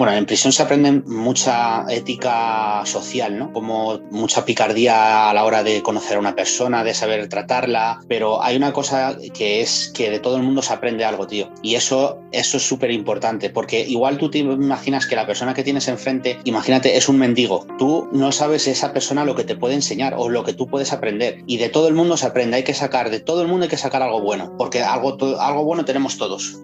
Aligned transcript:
Bueno, 0.00 0.14
en 0.14 0.24
prisión 0.24 0.50
se 0.50 0.62
aprende 0.62 0.92
mucha 0.92 1.84
ética 1.90 2.80
social, 2.86 3.38
¿no? 3.38 3.52
Como 3.52 3.98
mucha 4.10 4.46
picardía 4.46 5.28
a 5.28 5.34
la 5.34 5.44
hora 5.44 5.62
de 5.62 5.82
conocer 5.82 6.16
a 6.16 6.20
una 6.20 6.34
persona, 6.34 6.82
de 6.84 6.94
saber 6.94 7.28
tratarla, 7.28 8.00
pero 8.08 8.42
hay 8.42 8.56
una 8.56 8.72
cosa 8.72 9.18
que 9.34 9.60
es 9.60 9.92
que 9.94 10.08
de 10.08 10.18
todo 10.18 10.38
el 10.38 10.42
mundo 10.42 10.62
se 10.62 10.72
aprende 10.72 11.04
algo, 11.04 11.26
tío. 11.26 11.50
Y 11.62 11.74
eso, 11.74 12.18
eso 12.32 12.56
es 12.56 12.62
súper 12.66 12.92
importante, 12.92 13.50
porque 13.50 13.86
igual 13.86 14.16
tú 14.16 14.30
te 14.30 14.38
imaginas 14.38 15.04
que 15.04 15.16
la 15.16 15.26
persona 15.26 15.52
que 15.52 15.64
tienes 15.64 15.86
enfrente, 15.86 16.38
imagínate, 16.44 16.96
es 16.96 17.10
un 17.10 17.18
mendigo. 17.18 17.66
Tú 17.76 18.08
no 18.10 18.32
sabes 18.32 18.68
esa 18.68 18.94
persona 18.94 19.26
lo 19.26 19.36
que 19.36 19.44
te 19.44 19.54
puede 19.54 19.74
enseñar 19.74 20.14
o 20.16 20.30
lo 20.30 20.44
que 20.44 20.54
tú 20.54 20.66
puedes 20.66 20.94
aprender. 20.94 21.42
Y 21.46 21.58
de 21.58 21.68
todo 21.68 21.88
el 21.88 21.94
mundo 21.94 22.16
se 22.16 22.26
aprende, 22.26 22.56
hay 22.56 22.64
que 22.64 22.72
sacar, 22.72 23.10
de 23.10 23.20
todo 23.20 23.42
el 23.42 23.48
mundo 23.48 23.64
hay 23.64 23.70
que 23.70 23.76
sacar 23.76 24.00
algo 24.00 24.22
bueno, 24.22 24.54
porque 24.56 24.82
algo, 24.82 25.18
algo 25.38 25.64
bueno 25.64 25.84
tenemos 25.84 26.16
todos. 26.16 26.62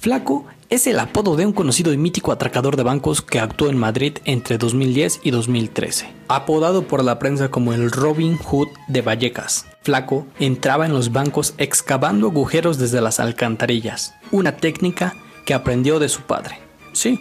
Flaco 0.00 0.46
es 0.70 0.86
el 0.86 0.98
apodo 0.98 1.36
de 1.36 1.44
un 1.44 1.52
conocido 1.52 1.92
y 1.92 1.98
mítico 1.98 2.32
atracador 2.32 2.78
de 2.78 2.82
bancos 2.82 3.20
que 3.20 3.38
actuó 3.38 3.68
en 3.68 3.76
Madrid 3.76 4.16
entre 4.24 4.56
2010 4.56 5.20
y 5.22 5.30
2013. 5.30 6.10
Apodado 6.26 6.88
por 6.88 7.04
la 7.04 7.18
prensa 7.18 7.50
como 7.50 7.74
el 7.74 7.90
Robin 7.90 8.38
Hood 8.38 8.68
de 8.88 9.02
Vallecas, 9.02 9.66
Flaco 9.82 10.26
entraba 10.38 10.86
en 10.86 10.94
los 10.94 11.12
bancos 11.12 11.52
excavando 11.58 12.28
agujeros 12.28 12.78
desde 12.78 13.02
las 13.02 13.20
alcantarillas, 13.20 14.14
una 14.30 14.56
técnica 14.56 15.16
que 15.44 15.52
aprendió 15.52 15.98
de 15.98 16.08
su 16.08 16.22
padre. 16.22 16.60
Sí, 16.94 17.20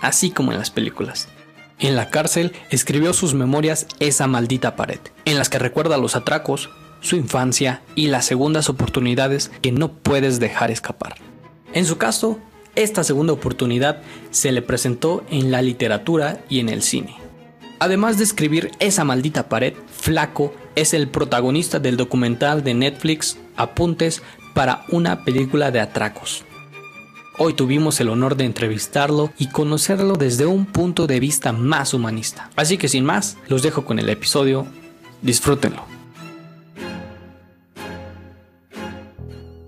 así 0.00 0.30
como 0.30 0.52
en 0.52 0.58
las 0.58 0.70
películas. 0.70 1.28
En 1.78 1.94
la 1.94 2.08
cárcel 2.08 2.54
escribió 2.70 3.12
sus 3.12 3.34
memorias 3.34 3.86
Esa 4.00 4.26
maldita 4.28 4.76
pared, 4.76 5.00
en 5.26 5.36
las 5.36 5.50
que 5.50 5.58
recuerda 5.58 5.98
los 5.98 6.16
atracos, 6.16 6.70
su 7.02 7.16
infancia 7.16 7.82
y 7.94 8.06
las 8.06 8.24
segundas 8.24 8.70
oportunidades 8.70 9.50
que 9.60 9.72
no 9.72 9.92
puedes 9.92 10.40
dejar 10.40 10.70
escapar. 10.70 11.16
En 11.74 11.84
su 11.84 11.98
caso, 11.98 12.38
esta 12.76 13.04
segunda 13.04 13.32
oportunidad 13.32 14.00
se 14.30 14.52
le 14.52 14.62
presentó 14.62 15.24
en 15.28 15.50
la 15.50 15.60
literatura 15.60 16.40
y 16.48 16.60
en 16.60 16.68
el 16.68 16.82
cine. 16.82 17.16
Además 17.80 18.16
de 18.16 18.24
escribir 18.24 18.70
esa 18.78 19.04
maldita 19.04 19.48
pared, 19.48 19.74
Flaco 19.92 20.54
es 20.76 20.94
el 20.94 21.08
protagonista 21.08 21.80
del 21.80 21.96
documental 21.96 22.62
de 22.62 22.74
Netflix 22.74 23.38
Apuntes 23.56 24.22
para 24.54 24.84
una 24.90 25.24
película 25.24 25.72
de 25.72 25.80
atracos. 25.80 26.44
Hoy 27.38 27.54
tuvimos 27.54 27.98
el 27.98 28.08
honor 28.08 28.36
de 28.36 28.44
entrevistarlo 28.44 29.32
y 29.36 29.48
conocerlo 29.48 30.14
desde 30.14 30.46
un 30.46 30.66
punto 30.66 31.08
de 31.08 31.18
vista 31.18 31.52
más 31.52 31.92
humanista. 31.92 32.50
Así 32.54 32.78
que 32.78 32.88
sin 32.88 33.04
más, 33.04 33.36
los 33.48 33.62
dejo 33.62 33.84
con 33.84 33.98
el 33.98 34.08
episodio. 34.08 34.66
Disfrútenlo. 35.20 35.93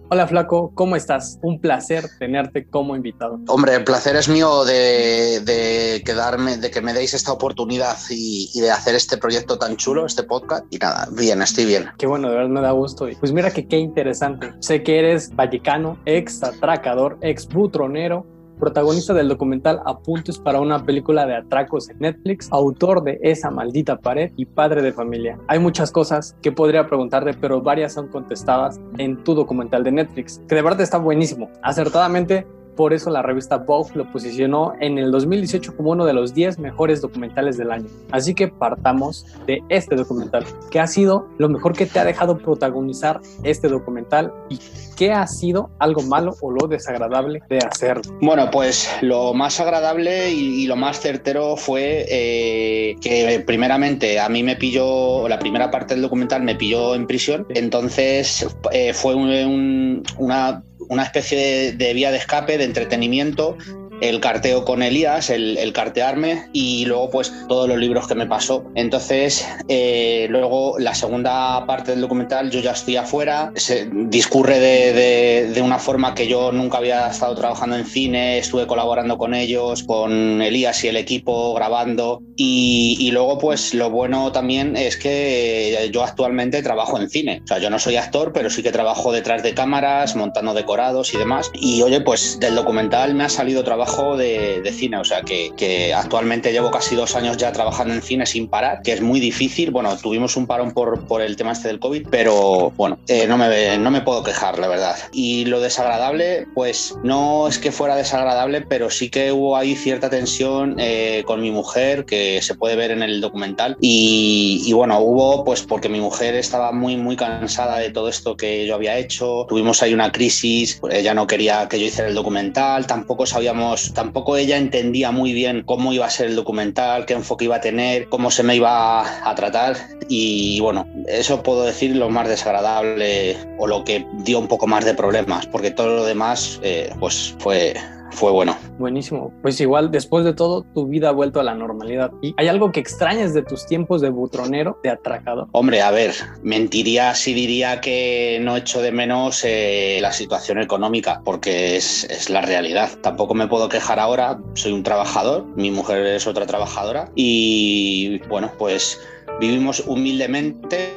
Hola 0.08 0.28
Flaco, 0.28 0.70
¿cómo 0.74 0.94
estás? 0.94 1.40
Un 1.42 1.60
placer 1.60 2.04
tenerte 2.20 2.64
como 2.64 2.94
invitado. 2.94 3.40
Hombre, 3.48 3.74
el 3.74 3.82
placer 3.82 4.14
es 4.14 4.28
mío 4.28 4.64
de, 4.64 6.00
quedarme, 6.04 6.58
de 6.58 6.70
que 6.70 6.80
me 6.80 6.92
deis 6.92 7.12
esta 7.12 7.32
oportunidad 7.32 7.96
y, 8.08 8.60
de 8.60 8.70
hacer 8.70 8.94
este 8.94 9.18
proyecto 9.18 9.58
tan 9.58 9.76
chulo, 9.76 10.06
este 10.06 10.22
podcast. 10.22 10.64
Y 10.70 10.78
nada, 10.78 11.08
bien, 11.10 11.42
estoy 11.42 11.64
bien. 11.64 11.86
Qué 11.98 12.06
bueno, 12.06 12.28
de 12.30 12.36
verdad 12.36 12.50
me 12.50 12.60
da 12.60 12.70
gusto. 12.70 13.08
Pues 13.18 13.32
mira 13.32 13.50
que 13.50 13.66
qué 13.66 13.78
interesante. 13.78 14.52
Sé 14.60 14.84
que 14.84 15.00
eres 15.00 15.34
vallecano, 15.34 15.98
ex 16.04 16.40
atracador, 16.44 17.18
ex 17.20 17.48
butronero, 17.48 18.24
protagonista 18.58 19.14
del 19.14 19.28
documental 19.28 19.80
Apuntes 19.84 20.38
para 20.38 20.60
una 20.60 20.84
película 20.84 21.26
de 21.26 21.36
atracos 21.36 21.88
en 21.88 21.98
Netflix, 21.98 22.48
autor 22.50 23.02
de 23.02 23.18
Esa 23.22 23.50
maldita 23.50 23.98
pared 23.98 24.32
y 24.36 24.46
padre 24.46 24.82
de 24.82 24.92
familia. 24.92 25.38
Hay 25.48 25.58
muchas 25.58 25.90
cosas 25.90 26.36
que 26.42 26.52
podría 26.52 26.86
preguntarte, 26.86 27.34
pero 27.34 27.60
varias 27.60 27.92
son 27.92 28.08
contestadas 28.08 28.80
en 28.98 29.22
tu 29.24 29.34
documental 29.34 29.84
de 29.84 29.92
Netflix, 29.92 30.40
que 30.48 30.54
de 30.54 30.62
verdad 30.62 30.80
está 30.80 30.98
buenísimo. 30.98 31.50
Acertadamente 31.62 32.46
por 32.76 32.92
eso 32.92 33.10
la 33.10 33.22
revista 33.22 33.56
Vogue 33.56 33.90
lo 33.94 34.10
posicionó 34.12 34.74
en 34.80 34.98
el 34.98 35.10
2018 35.10 35.76
como 35.76 35.90
uno 35.90 36.04
de 36.04 36.12
los 36.12 36.34
10 36.34 36.58
mejores 36.58 37.00
documentales 37.00 37.56
del 37.56 37.70
año. 37.70 37.86
Así 38.10 38.34
que 38.34 38.48
partamos 38.48 39.26
de 39.46 39.62
este 39.68 39.96
documental. 39.96 40.44
¿Qué 40.70 40.78
ha 40.78 40.86
sido 40.86 41.26
lo 41.38 41.48
mejor 41.48 41.72
que 41.72 41.86
te 41.86 41.98
ha 41.98 42.04
dejado 42.04 42.38
protagonizar 42.38 43.20
este 43.42 43.68
documental 43.68 44.32
y 44.48 44.58
qué 44.96 45.12
ha 45.12 45.26
sido 45.26 45.70
algo 45.78 46.02
malo 46.02 46.34
o 46.40 46.50
lo 46.50 46.66
desagradable 46.68 47.42
de 47.48 47.58
hacerlo? 47.58 48.02
Bueno, 48.20 48.50
pues 48.50 48.90
lo 49.00 49.32
más 49.34 49.58
agradable 49.60 50.30
y, 50.30 50.66
lo 50.66 50.76
más 50.76 51.00
certero 51.00 51.56
fue 51.56 52.06
eh, 52.08 52.96
que 53.00 53.42
primeramente 53.46 54.18
a 54.18 54.28
mí 54.28 54.42
me 54.42 54.56
pilló, 54.56 55.28
la 55.28 55.38
primera 55.38 55.70
parte 55.70 55.94
del 55.94 56.02
documental 56.02 56.42
me 56.42 56.56
pilló 56.56 56.94
en 56.94 57.06
prisión, 57.06 57.46
entonces 57.50 58.46
eh, 58.72 58.92
fue 58.92 59.14
una 59.14 60.62
una 60.88 61.02
especie 61.02 61.72
de, 61.72 61.94
vía 61.94 62.10
de 62.10 62.18
escape, 62.18 62.58
de 62.58 62.64
entretenimiento 62.64 63.56
el 64.00 64.20
carteo 64.20 64.64
con 64.64 64.82
Elías, 64.82 65.30
el, 65.30 65.72
cartearme 65.72 66.48
y 66.52 66.86
luego 66.86 67.10
pues 67.10 67.32
todos 67.48 67.68
los 67.68 67.78
libros 67.78 68.06
que 68.06 68.14
me 68.14 68.26
pasó. 68.26 68.64
Entonces, 68.74 69.46
eh, 69.68 70.26
luego 70.30 70.78
la 70.78 70.94
segunda 70.94 71.66
parte 71.66 71.90
del 71.90 72.00
documental 72.00 72.50
yo 72.50 72.60
ya 72.60 72.72
estoy 72.72 72.96
afuera, 72.96 73.52
se 73.56 73.90
discurre 73.92 74.58
de, 74.58 75.62
una 75.66 75.78
forma 75.78 76.14
que 76.14 76.28
yo 76.28 76.52
nunca 76.52 76.78
había 76.78 77.08
estado 77.08 77.34
trabajando 77.34 77.76
en 77.76 77.84
cine, 77.84 78.38
estuve 78.38 78.66
colaborando 78.66 79.18
con 79.18 79.34
ellos, 79.34 79.82
con 79.82 80.40
Elías 80.40 80.84
y 80.84 80.88
el 80.88 80.96
equipo 80.96 81.54
grabando 81.54 82.22
y, 82.36 83.10
luego 83.12 83.38
pues 83.38 83.74
lo 83.74 83.90
bueno 83.90 84.30
también 84.30 84.76
es 84.76 84.96
que 84.96 85.88
yo 85.92 86.04
actualmente 86.04 86.62
trabajo 86.62 86.98
en 87.00 87.08
cine, 87.08 87.40
o 87.44 87.46
sea, 87.46 87.58
yo 87.58 87.70
no 87.70 87.78
soy 87.78 87.96
actor, 87.96 88.32
pero 88.32 88.50
sí 88.50 88.62
que 88.62 88.70
trabajo 88.70 89.10
detrás 89.10 89.42
de 89.42 89.54
cámaras, 89.54 90.14
montando 90.14 90.54
decorados 90.54 91.14
y 91.14 91.16
demás. 91.18 91.50
Y 91.54 91.82
oye, 91.82 92.00
pues 92.00 92.38
del 92.38 92.54
documental 92.54 93.14
me 93.14 93.24
ha 93.24 93.28
salido 93.28 93.64
trabajo 93.64 93.85
de, 94.16 94.72
cine, 94.72 94.98
o 94.98 95.04
sea 95.04 95.22
que, 95.22 95.94
actualmente 95.94 96.52
llevo 96.52 96.70
casi 96.70 96.94
dos 96.94 97.16
años 97.16 97.36
ya 97.36 97.52
trabajando 97.52 97.94
en 97.94 98.02
cine 98.02 98.26
sin 98.26 98.48
parar, 98.48 98.82
que 98.82 98.92
es 98.92 99.00
muy 99.00 99.20
difícil. 99.20 99.70
Bueno, 99.70 99.96
tuvimos 99.96 100.36
un 100.36 100.46
parón 100.46 100.72
por, 100.72 101.06
por 101.06 101.22
el 101.22 101.36
tema 101.36 101.52
este 101.52 101.68
del 101.68 101.78
COVID, 101.78 102.08
pero 102.10 102.72
bueno, 102.76 102.98
eh, 103.08 103.26
no, 103.26 103.36
me, 103.36 103.78
no 103.78 103.90
me 103.90 104.00
puedo 104.00 104.22
quejar, 104.22 104.58
la 104.58 104.68
verdad. 104.68 104.96
Y 105.12 105.44
lo 105.46 105.60
desagradable, 105.60 106.46
pues 106.54 106.94
no 107.02 107.48
es 107.48 107.58
que 107.58 107.72
fuera 107.72 107.96
desagradable, 107.96 108.62
pero 108.62 108.90
sí 108.90 109.08
que 109.08 109.32
hubo 109.32 109.56
ahí 109.56 109.76
cierta 109.76 110.10
tensión 110.10 110.76
eh, 110.78 111.22
con 111.26 111.40
mi 111.40 111.50
mujer, 111.50 112.04
que 112.04 112.40
se 112.42 112.54
puede 112.54 112.76
ver 112.76 112.90
en 112.90 113.02
el 113.02 113.20
documental. 113.20 113.76
Y, 113.80 114.62
y 114.64 114.72
bueno, 114.72 114.98
hubo, 115.00 115.44
pues 115.44 115.62
porque 115.62 115.88
mi 115.88 116.00
mujer 116.00 116.34
estaba 116.34 116.72
muy, 116.72 116.96
muy 116.96 117.16
cansada 117.16 117.78
de 117.78 117.90
todo 117.90 118.08
esto 118.08 118.36
que 118.36 118.66
yo 118.66 118.74
había 118.74 118.98
hecho. 118.98 119.46
Tuvimos 119.48 119.82
ahí 119.82 119.94
una 119.94 120.12
crisis, 120.12 120.80
ella 120.90 121.14
no 121.14 121.26
quería 121.26 121.68
que 121.68 121.78
yo 121.78 121.86
hiciera 121.86 122.08
el 122.08 122.14
documental, 122.14 122.86
tampoco 122.86 123.26
sabíamos 123.26 123.75
tampoco 123.94 124.36
ella 124.36 124.56
entendía 124.56 125.10
muy 125.10 125.32
bien 125.32 125.62
cómo 125.64 125.92
iba 125.92 126.06
a 126.06 126.10
ser 126.10 126.26
el 126.28 126.36
documental, 126.36 127.06
qué 127.06 127.14
enfoque 127.14 127.46
iba 127.46 127.56
a 127.56 127.60
tener, 127.60 128.08
cómo 128.08 128.30
se 128.30 128.42
me 128.42 128.56
iba 128.56 129.28
a 129.28 129.34
tratar. 129.34 129.76
Y 130.08 130.60
bueno, 130.60 130.86
eso 131.06 131.42
puedo 131.42 131.64
decir 131.64 131.96
lo 131.96 132.10
más 132.10 132.28
desagradable 132.28 133.36
o 133.58 133.66
lo 133.66 133.84
que 133.84 134.06
dio 134.24 134.38
un 134.38 134.48
poco 134.48 134.66
más 134.66 134.84
de 134.84 134.94
problemas, 134.94 135.46
porque 135.46 135.70
todo 135.70 135.88
lo 135.96 136.04
demás 136.04 136.60
eh, 136.62 136.90
pues 136.98 137.34
fue, 137.38 137.74
fue 138.10 138.30
bueno. 138.30 138.56
Buenísimo. 138.78 139.32
Pues 139.42 139.60
igual, 139.60 139.90
después 139.90 140.24
de 140.24 140.34
todo, 140.34 140.62
tu 140.74 140.86
vida 140.86 141.08
ha 141.08 141.12
vuelto 141.12 141.40
a 141.40 141.42
la 141.42 141.54
normalidad. 141.54 142.10
¿Y 142.22 142.34
hay 142.36 142.48
algo 142.48 142.72
que 142.72 142.80
extrañas 142.80 143.34
de 143.34 143.42
tus 143.42 143.66
tiempos 143.66 144.00
de 144.00 144.10
butronero, 144.10 144.78
de 144.82 144.90
atracador? 144.90 145.48
Hombre, 145.52 145.82
a 145.82 145.90
ver, 145.90 146.14
mentiría 146.42 147.14
si 147.14 147.34
diría 147.34 147.80
que 147.80 148.38
no 148.42 148.56
echo 148.56 148.82
de 148.82 148.92
menos 148.92 149.42
eh, 149.44 149.98
la 150.00 150.12
situación 150.12 150.60
económica, 150.60 151.20
porque 151.24 151.76
es, 151.76 152.04
es 152.04 152.30
la 152.30 152.42
realidad. 152.42 152.90
Tampoco 153.02 153.34
me 153.34 153.48
puedo 153.48 153.68
quejar 153.68 153.98
ahora, 153.98 154.38
soy 154.54 154.72
un 154.72 154.82
trabajador, 154.82 155.44
mi 155.56 155.70
mujer 155.70 156.04
es 156.06 156.26
otra 156.26 156.46
trabajadora 156.46 157.10
y 157.14 158.18
bueno, 158.28 158.50
pues 158.58 159.00
vivimos 159.40 159.82
humildemente. 159.86 160.94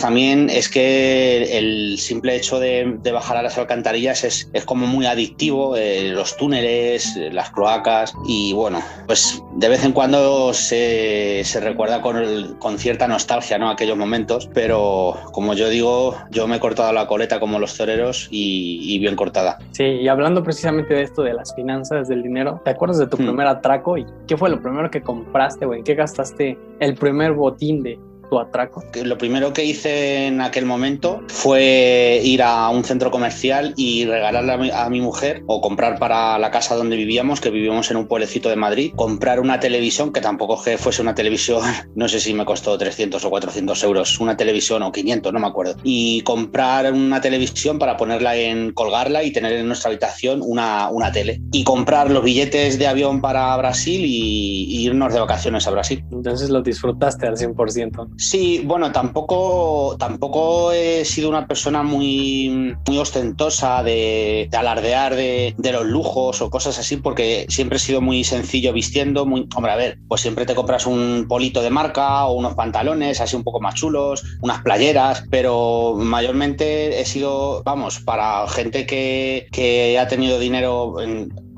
También 0.00 0.50
es 0.50 0.68
que 0.68 1.58
el 1.58 1.98
simple 1.98 2.36
hecho 2.36 2.58
de, 2.58 2.98
bajar 3.12 3.36
a 3.36 3.42
las 3.42 3.58
alcantarillas 3.58 4.24
es, 4.24 4.50
es 4.52 4.64
como 4.64 4.86
muy 4.86 5.06
adictivo, 5.06 5.76
eh, 5.76 6.08
los 6.08 6.36
túneles, 6.36 7.16
las 7.30 7.50
cloacas 7.50 8.14
y 8.26 8.52
bueno, 8.54 8.80
pues 9.06 9.42
de 9.56 9.68
vez 9.68 9.84
en 9.84 9.92
cuando 9.92 10.54
se, 10.54 11.42
se 11.44 11.60
recuerda 11.60 12.00
con, 12.00 12.56
con, 12.58 12.78
cierta 12.78 13.06
nostalgia 13.06 13.58
¿no? 13.58 13.70
aquellos 13.70 13.96
momentos, 13.96 14.48
pero 14.54 15.14
como 15.32 15.54
yo 15.54 15.68
digo, 15.68 16.16
yo 16.30 16.48
me 16.48 16.56
he 16.56 16.60
cortado 16.60 16.92
la 16.92 17.06
coleta 17.06 17.38
como 17.38 17.58
los 17.58 17.76
toreros 17.76 18.28
y, 18.30 18.98
bien 18.98 19.16
cortada. 19.16 19.58
Sí, 19.72 19.84
y 19.84 20.08
hablando 20.08 20.42
precisamente 20.42 20.94
de 20.94 21.02
esto 21.02 21.22
de 21.22 21.34
las 21.34 21.54
finanzas, 21.54 22.08
del 22.08 22.22
dinero, 22.22 22.60
¿te 22.64 22.70
acuerdas 22.70 22.98
de 22.98 23.06
tu 23.06 23.16
hmm. 23.16 23.26
primer 23.26 23.46
atraco 23.46 23.98
y 23.98 24.06
qué 24.26 24.36
fue 24.36 24.48
lo 24.48 24.60
primero 24.60 24.90
que 24.90 25.02
compraste 25.02 25.66
o 25.66 25.74
en 25.74 25.84
qué 25.84 25.94
gastaste 25.94 26.58
el 26.80 26.94
primer 26.94 27.32
botín? 27.32 27.61
De 27.62 28.11
tu 28.32 28.40
atraco? 28.40 28.82
Lo 29.04 29.18
primero 29.18 29.52
que 29.52 29.62
hice 29.62 30.28
en 30.28 30.40
aquel 30.40 30.64
momento 30.64 31.22
fue 31.28 32.18
ir 32.24 32.42
a 32.42 32.70
un 32.70 32.82
centro 32.82 33.10
comercial 33.10 33.74
y 33.76 34.06
regalarle 34.06 34.72
a 34.72 34.88
mi, 34.88 35.02
mujer 35.02 35.42
o 35.46 35.60
comprar 35.60 35.98
para 35.98 36.38
la 36.38 36.50
casa 36.50 36.74
donde 36.74 36.96
vivíamos, 36.96 37.42
que 37.42 37.50
vivíamos 37.50 37.90
en 37.90 37.98
un 37.98 38.08
pueblecito 38.08 38.48
de 38.48 38.56
Madrid, 38.56 38.92
comprar 38.96 39.38
una 39.38 39.60
televisión 39.60 40.14
que 40.14 40.22
tampoco 40.22 40.62
que 40.62 40.78
fuese 40.78 41.02
una 41.02 41.14
televisión, 41.14 41.62
no 41.94 42.08
sé 42.08 42.20
si 42.20 42.32
me 42.32 42.46
costó 42.46 42.78
300 42.78 43.22
o 43.22 43.28
400 43.28 43.84
euros, 43.84 44.18
una 44.18 44.34
televisión 44.34 44.82
o 44.82 44.90
500, 44.90 45.30
no 45.30 45.38
me 45.38 45.48
acuerdo, 45.48 45.74
y 45.82 46.22
comprar 46.22 46.90
una 46.90 47.20
televisión 47.20 47.78
para 47.78 47.98
ponerla 47.98 48.34
en 48.36 48.72
colgarla 48.72 49.24
y 49.24 49.32
tener 49.32 49.52
en 49.52 49.66
nuestra 49.66 49.90
habitación 49.90 50.40
una, 50.42 50.88
una 50.88 51.12
tele 51.12 51.42
y 51.52 51.64
comprar 51.64 52.10
los 52.10 52.24
billetes 52.24 52.78
de 52.78 52.86
avión 52.86 53.20
para 53.20 53.54
Brasil 53.58 54.02
y, 54.06 54.82
irnos 54.82 55.12
de 55.12 55.20
vacaciones 55.20 55.66
a 55.66 55.70
Brasil. 55.70 56.04
Entonces 56.10 56.48
lo 56.48 56.62
disfrutaste 56.62 57.26
al 57.26 57.36
100%. 57.36 58.21
Sí, 58.22 58.62
bueno, 58.64 58.92
tampoco, 58.92 59.96
tampoco 59.98 60.70
he 60.70 61.04
sido 61.04 61.28
una 61.28 61.48
persona 61.48 61.82
muy, 61.82 62.76
muy 62.86 62.96
ostentosa 62.96 63.82
de, 63.82 64.48
alardear 64.56 65.16
de, 65.16 65.56
los 65.58 65.84
lujos 65.86 66.40
o 66.40 66.48
cosas 66.48 66.78
así, 66.78 66.98
porque 66.98 67.46
siempre 67.48 67.78
he 67.78 67.80
sido 67.80 68.00
muy 68.00 68.22
sencillo 68.22 68.72
vistiendo, 68.72 69.26
muy, 69.26 69.48
hombre, 69.56 69.72
a 69.72 69.76
ver, 69.76 69.98
pues 70.06 70.20
siempre 70.20 70.46
te 70.46 70.54
compras 70.54 70.86
un 70.86 71.26
polito 71.28 71.62
de 71.62 71.70
marca 71.70 72.26
o 72.26 72.34
unos 72.34 72.54
pantalones 72.54 73.20
así 73.20 73.34
un 73.34 73.42
poco 73.42 73.60
más 73.60 73.74
chulos, 73.74 74.22
unas 74.40 74.62
playeras, 74.62 75.24
pero 75.28 75.94
mayormente 75.96 77.00
he 77.00 77.04
sido, 77.04 77.64
vamos, 77.64 77.98
para 77.98 78.46
gente 78.46 78.86
que, 78.86 79.48
que 79.50 79.98
ha 79.98 80.06
tenido 80.06 80.38
dinero 80.38 80.94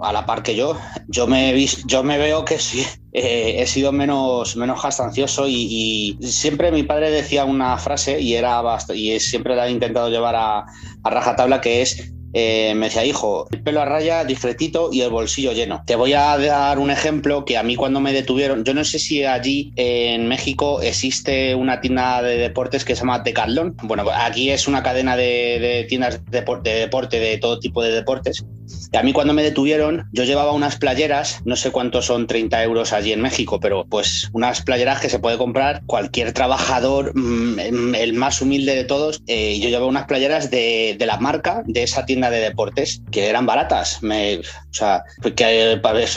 a 0.04 0.12
la 0.12 0.26
par 0.26 0.42
que 0.42 0.56
yo, 0.56 0.76
yo 1.08 1.26
me, 1.26 1.66
yo 1.86 2.02
me 2.02 2.18
veo 2.18 2.44
que 2.44 2.58
sí, 2.58 2.84
eh, 3.12 3.56
he 3.58 3.66
sido 3.66 3.92
menos, 3.92 4.56
menos 4.56 4.80
jastancioso 4.80 5.46
y, 5.48 6.18
siempre 6.20 6.72
mi 6.72 6.82
padre 6.82 7.10
decía 7.10 7.44
una 7.44 7.76
frase 7.78 8.20
y, 8.20 8.34
era 8.34 8.62
y 8.94 9.18
siempre 9.20 9.56
la 9.56 9.68
he 9.68 9.70
intentado 9.70 10.10
llevar 10.10 10.36
a, 10.36 10.66
a 11.02 11.10
rajatabla 11.10 11.60
que 11.60 11.82
es 11.82 12.14
eh, 12.36 12.74
me 12.74 12.86
decía, 12.86 13.04
hijo, 13.04 13.46
el 13.52 13.62
pelo 13.62 13.80
a 13.80 13.84
raya, 13.84 14.24
discretito 14.24 14.90
y 14.92 15.02
el 15.02 15.10
bolsillo 15.10 15.52
lleno. 15.52 15.84
Te 15.86 15.94
voy 15.94 16.14
a 16.14 16.36
dar 16.36 16.80
un 16.80 16.90
ejemplo 16.90 17.44
que 17.44 17.56
a 17.56 17.62
mí 17.62 17.76
cuando 17.76 18.00
me 18.00 18.12
detuvieron, 18.12 18.64
yo 18.64 18.74
no 18.74 18.84
sé 18.84 18.98
si 18.98 19.22
allí 19.24 19.72
en 19.76 20.26
México 20.26 20.82
existe 20.82 21.54
una 21.54 21.80
tienda 21.80 22.22
de 22.22 22.36
deportes 22.36 22.84
que 22.84 22.96
se 22.96 23.02
llama 23.02 23.20
Decathlon. 23.20 23.76
Bueno, 23.84 24.04
aquí 24.12 24.50
es 24.50 24.66
una 24.66 24.82
cadena 24.82 25.16
de, 25.16 25.86
tiendas 25.88 26.24
de, 26.24 26.40
deporte, 26.40 27.20
de 27.20 27.38
todo 27.38 27.60
tipo 27.60 27.84
de 27.84 27.92
deportes. 27.92 28.44
Y 28.92 28.96
a 28.96 29.02
mí 29.02 29.12
cuando 29.12 29.34
me 29.34 29.42
detuvieron, 29.42 30.08
yo 30.12 30.24
llevaba 30.24 30.52
unas 30.52 30.76
playeras, 30.76 31.40
no 31.44 31.56
sé 31.56 31.70
cuántos 31.70 32.06
son 32.06 32.26
30 32.26 32.62
euros 32.62 32.92
allí 32.92 33.12
en 33.12 33.20
México, 33.20 33.60
pero 33.60 33.84
pues 33.84 34.30
unas 34.32 34.62
playeras 34.62 35.00
que 35.00 35.08
se 35.08 35.18
puede 35.18 35.38
comprar 35.38 35.82
cualquier 35.86 36.32
trabajador, 36.32 37.12
mm, 37.14 37.94
el 37.94 38.12
más 38.14 38.40
humilde 38.40 38.74
de 38.74 38.84
todos. 38.84 39.22
Eh, 39.26 39.58
yo 39.60 39.68
llevaba 39.68 39.86
unas 39.86 40.06
playeras 40.06 40.50
de, 40.50 40.96
la 41.04 41.18
marca 41.18 41.62
de 41.66 41.82
esa 41.82 42.06
tienda 42.06 42.30
de 42.30 42.38
deportes 42.40 43.02
que 43.10 43.28
eran 43.28 43.44
baratas. 43.44 44.02
Me, 44.02 44.38
o 44.38 44.42
sea, 44.70 45.04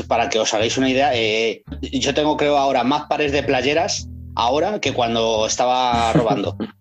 para, 0.08 0.30
que 0.30 0.40
os 0.40 0.54
hagáis 0.54 0.78
una 0.78 0.90
idea, 0.90 1.12
eh, 1.14 1.64
yo 1.82 2.14
tengo 2.14 2.38
creo 2.38 2.58
ahora 2.58 2.84
más 2.84 3.04
pares 3.08 3.32
de 3.32 3.44
playeras 3.44 4.08
ahora 4.36 4.80
que 4.80 4.94
cuando 4.94 5.46
estaba 5.46 6.14
robando. 6.14 6.58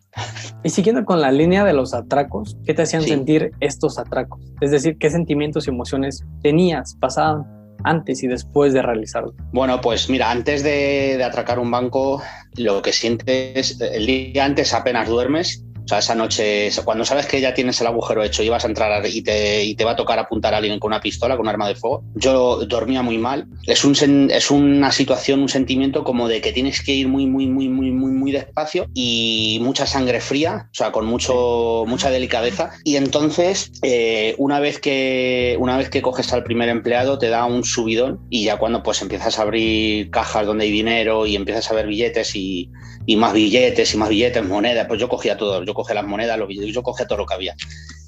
Y 0.62 0.70
siguiendo 0.70 1.04
con 1.04 1.20
la 1.20 1.30
línea 1.30 1.64
de 1.64 1.72
los 1.72 1.94
atracos, 1.94 2.56
¿qué 2.64 2.74
te 2.74 2.82
hacían 2.82 3.02
sentir 3.02 3.52
estos 3.60 3.98
atracos? 3.98 4.40
Es 4.60 4.70
decir, 4.70 4.96
¿qué 4.98 5.10
sentimientos 5.10 5.66
y 5.66 5.70
emociones 5.70 6.24
tenías, 6.42 6.96
pasaban 7.00 7.44
antes 7.84 8.22
y 8.22 8.26
después 8.26 8.72
de 8.72 8.82
realizarlo? 8.82 9.34
Bueno, 9.52 9.80
pues 9.80 10.08
mira, 10.10 10.30
antes 10.30 10.62
de, 10.62 11.16
de 11.18 11.24
atracar 11.24 11.58
un 11.58 11.70
banco, 11.70 12.22
lo 12.56 12.82
que 12.82 12.92
sientes, 12.92 13.80
el 13.80 14.06
día 14.06 14.44
antes 14.44 14.74
apenas 14.74 15.08
duermes 15.08 15.65
o 15.86 15.88
sea, 15.88 15.98
esa 15.98 16.16
noche, 16.16 16.68
cuando 16.84 17.04
sabes 17.04 17.26
que 17.26 17.40
ya 17.40 17.54
tienes 17.54 17.80
el 17.80 17.86
agujero 17.86 18.24
hecho 18.24 18.42
y 18.42 18.48
vas 18.48 18.64
a 18.64 18.66
entrar 18.66 19.06
y 19.06 19.22
te, 19.22 19.62
y 19.62 19.76
te 19.76 19.84
va 19.84 19.92
a 19.92 19.96
tocar 19.96 20.18
apuntar 20.18 20.52
a 20.52 20.56
alguien 20.56 20.80
con 20.80 20.88
una 20.88 21.00
pistola, 21.00 21.36
con 21.36 21.46
un 21.46 21.48
arma 21.48 21.68
de 21.68 21.76
fuego, 21.76 22.02
yo 22.16 22.66
dormía 22.66 23.02
muy 23.02 23.18
mal. 23.18 23.46
Es, 23.68 23.84
un, 23.84 23.94
es 24.32 24.50
una 24.50 24.90
situación, 24.90 25.42
un 25.42 25.48
sentimiento 25.48 26.02
como 26.02 26.26
de 26.26 26.40
que 26.40 26.50
tienes 26.50 26.82
que 26.82 26.92
ir 26.92 27.06
muy, 27.06 27.26
muy, 27.26 27.46
muy, 27.46 27.68
muy, 27.68 27.92
muy, 27.92 28.10
muy 28.10 28.32
despacio 28.32 28.88
y 28.94 29.60
mucha 29.62 29.86
sangre 29.86 30.20
fría, 30.20 30.66
o 30.72 30.74
sea, 30.74 30.90
con 30.90 31.06
mucho, 31.06 31.84
mucha 31.86 32.10
delicadeza. 32.10 32.70
Y 32.82 32.96
entonces, 32.96 33.70
eh, 33.82 34.34
una, 34.38 34.58
vez 34.58 34.80
que, 34.80 35.56
una 35.60 35.76
vez 35.76 35.88
que 35.88 36.02
coges 36.02 36.32
al 36.32 36.42
primer 36.42 36.68
empleado, 36.68 37.16
te 37.18 37.28
da 37.28 37.44
un 37.44 37.62
subidón 37.62 38.26
y 38.28 38.42
ya 38.42 38.56
cuando 38.56 38.82
pues 38.82 39.02
empiezas 39.02 39.38
a 39.38 39.42
abrir 39.42 40.10
cajas 40.10 40.46
donde 40.46 40.64
hay 40.64 40.72
dinero 40.72 41.26
y 41.26 41.36
empiezas 41.36 41.70
a 41.70 41.74
ver 41.74 41.86
billetes 41.86 42.34
y 42.34 42.72
y 43.06 43.16
más 43.16 43.32
billetes 43.32 43.94
y 43.94 43.96
más 43.96 44.08
billetes, 44.08 44.44
monedas. 44.44 44.86
Pues 44.86 45.00
yo 45.00 45.08
cogía 45.08 45.36
todo, 45.36 45.62
yo 45.62 45.72
cogía 45.76 45.94
las 45.94 46.06
monedas, 46.06 46.38
los 46.38 46.48
billetes, 46.48 46.74
yo 46.74 46.82
cogía 46.82 47.06
todo 47.06 47.18
lo 47.18 47.26
que 47.26 47.34
había. 47.34 47.54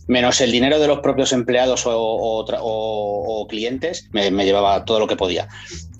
Menos 0.07 0.41
el 0.41 0.51
dinero 0.51 0.79
de 0.79 0.89
los 0.89 1.01
propios 1.01 1.33
empleados 1.33 1.85
o, 1.87 3.47
clientes, 3.49 4.09
me, 4.13 4.31
llevaba 4.45 4.85
todo 4.85 4.99
lo 4.99 5.07
que 5.07 5.17
podía. 5.17 5.49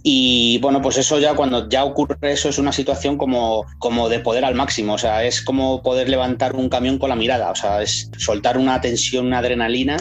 Y 0.03 0.59
bueno, 0.59 0.81
pues 0.81 0.97
eso 0.97 1.19
ya 1.19 1.35
cuando 1.35 1.69
ya 1.69 1.85
ocurre 1.85 2.17
eso 2.23 2.49
es 2.49 2.59
una 2.59 2.73
situación 2.73 3.19
como, 3.19 3.65
como 3.79 4.09
de 4.09 4.21
poder 4.21 4.45
al 4.45 4.55
máximo, 4.55 4.95
o 4.95 4.99
sea, 4.99 5.25
es 5.25 5.43
como 5.43 5.83
poder 5.83 6.09
levantar 6.09 6.57
un 6.57 6.69
camión 6.69 6.99
con 6.99 7.11
la 7.11 7.17
mirada, 7.17 7.51
o 7.51 7.55
sea, 7.55 7.83
es 7.83 8.11
soltar 8.17 8.57
una 8.57 8.81
tensión, 8.81 9.27
una 9.27 9.39
adrenalina. 9.39 9.99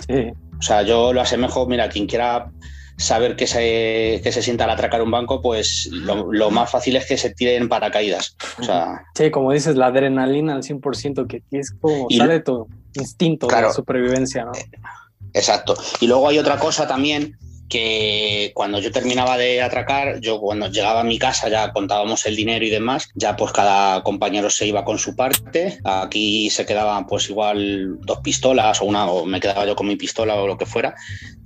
O 0.59 0.61
sea, 0.61 0.81
yo 0.83 1.13
lo 1.13 1.21
asemejo, 1.21 1.67
mira, 1.67 1.89
quien 1.89 2.07
quiera 2.07 2.49
saber 2.97 3.35
que 3.35 3.47
se, 3.47 4.21
que 4.23 4.31
se 4.31 4.41
sienta 4.41 4.63
al 4.65 4.71
atracar 4.71 5.01
un 5.01 5.11
banco, 5.11 5.41
pues 5.41 5.89
lo, 5.91 6.49
más 6.51 6.71
fácil 6.71 6.95
es 6.95 7.05
que 7.05 7.17
se 7.17 7.29
tiren 7.33 7.69
paracaídas. 7.69 8.35
O 8.59 8.63
sea, 8.63 9.05
sí, 9.15 9.29
como 9.31 9.51
dices, 9.51 9.75
la 9.75 9.87
adrenalina 9.87 10.55
al 10.55 10.63
100%, 10.63 11.27
que 11.27 11.43
es 11.51 11.71
como 11.71 12.07
sale 12.09 12.39
tu 12.41 12.67
instinto 12.95 13.47
de 13.47 13.71
supervivencia, 13.71 14.45
¿no? 14.45 14.51
Exacto. 15.33 15.75
Y 16.01 16.07
luego 16.07 16.27
hay 16.27 16.39
otra 16.39 16.57
cosa 16.57 16.87
también 16.87 17.37
que 17.69 18.51
cuando 18.53 18.79
yo 18.79 18.91
terminaba 18.91 19.37
de 19.37 19.61
atracar, 19.61 20.19
yo 20.19 20.39
cuando 20.39 20.67
llegaba 20.67 21.01
a 21.01 21.03
mi 21.03 21.19
casa 21.19 21.49
ya 21.49 21.71
contábamos 21.71 22.25
el 22.25 22.35
dinero 22.35 22.65
y 22.65 22.69
demás, 22.69 23.09
ya 23.15 23.35
pues 23.35 23.51
cada 23.51 24.03
compañero 24.03 24.49
se 24.49 24.67
iba 24.67 24.85
con 24.85 24.99
su 24.99 25.15
parte, 25.15 25.79
aquí 25.83 26.49
se 26.49 26.65
quedaban 26.65 27.07
pues 27.07 27.29
igual 27.29 27.99
dos 28.01 28.19
pistolas 28.19 28.81
o 28.81 28.85
una, 28.85 29.05
o 29.07 29.25
me 29.25 29.39
quedaba 29.39 29.65
yo 29.65 29.75
con 29.75 29.87
mi 29.87 29.95
pistola 29.95 30.35
o 30.35 30.47
lo 30.47 30.57
que 30.57 30.65
fuera. 30.65 30.95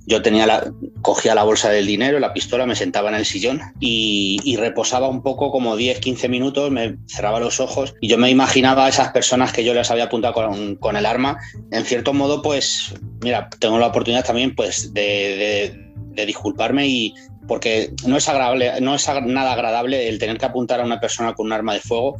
Yo 0.04 0.20
tenía 0.20 0.46
la, 0.46 0.72
cogía 1.00 1.34
la 1.34 1.44
bolsa 1.44 1.70
del 1.70 1.86
dinero, 1.86 2.18
la 2.18 2.32
pistola, 2.32 2.66
me 2.66 2.74
sentaba 2.74 3.08
en 3.08 3.14
el 3.14 3.24
sillón 3.24 3.60
y, 3.78 4.56
reposaba 4.56 5.08
un 5.08 5.22
poco 5.22 5.50
como 5.50 5.76
10, 5.76 5.98
15 5.98 6.28
minutos, 6.28 6.70
me 6.70 6.96
cerraba 7.06 7.40
los 7.40 7.58
ojos 7.58 7.94
y 8.00 8.06
yo 8.06 8.18
me 8.18 8.30
imaginaba 8.30 8.86
a 8.86 8.88
esas 8.88 9.10
personas 9.10 9.52
que 9.52 9.64
yo 9.64 9.74
les 9.74 9.90
había 9.90 10.04
apuntado 10.04 10.34
con, 10.34 10.76
con 10.76 10.96
el 10.96 11.06
arma. 11.06 11.38
En 11.70 11.84
cierto 11.84 12.12
modo, 12.12 12.42
pues, 12.42 12.94
mira, 13.20 13.48
tengo 13.58 13.78
la 13.78 13.88
oportunidad 13.88 14.24
también 14.24 14.54
pues 14.54 14.92
de 14.92 15.02
de 15.36 15.91
disculparme 16.14 16.86
y 16.86 17.14
porque 17.48 17.92
no 18.06 18.16
es 18.16 18.28
agradable, 18.28 18.80
no 18.80 18.94
es 18.94 19.06
nada 19.24 19.52
agradable 19.52 20.08
el 20.08 20.18
tener 20.18 20.38
que 20.38 20.46
apuntar 20.46 20.80
a 20.80 20.84
una 20.84 21.00
persona 21.00 21.34
con 21.34 21.46
un 21.46 21.52
arma 21.52 21.74
de 21.74 21.80
fuego, 21.80 22.16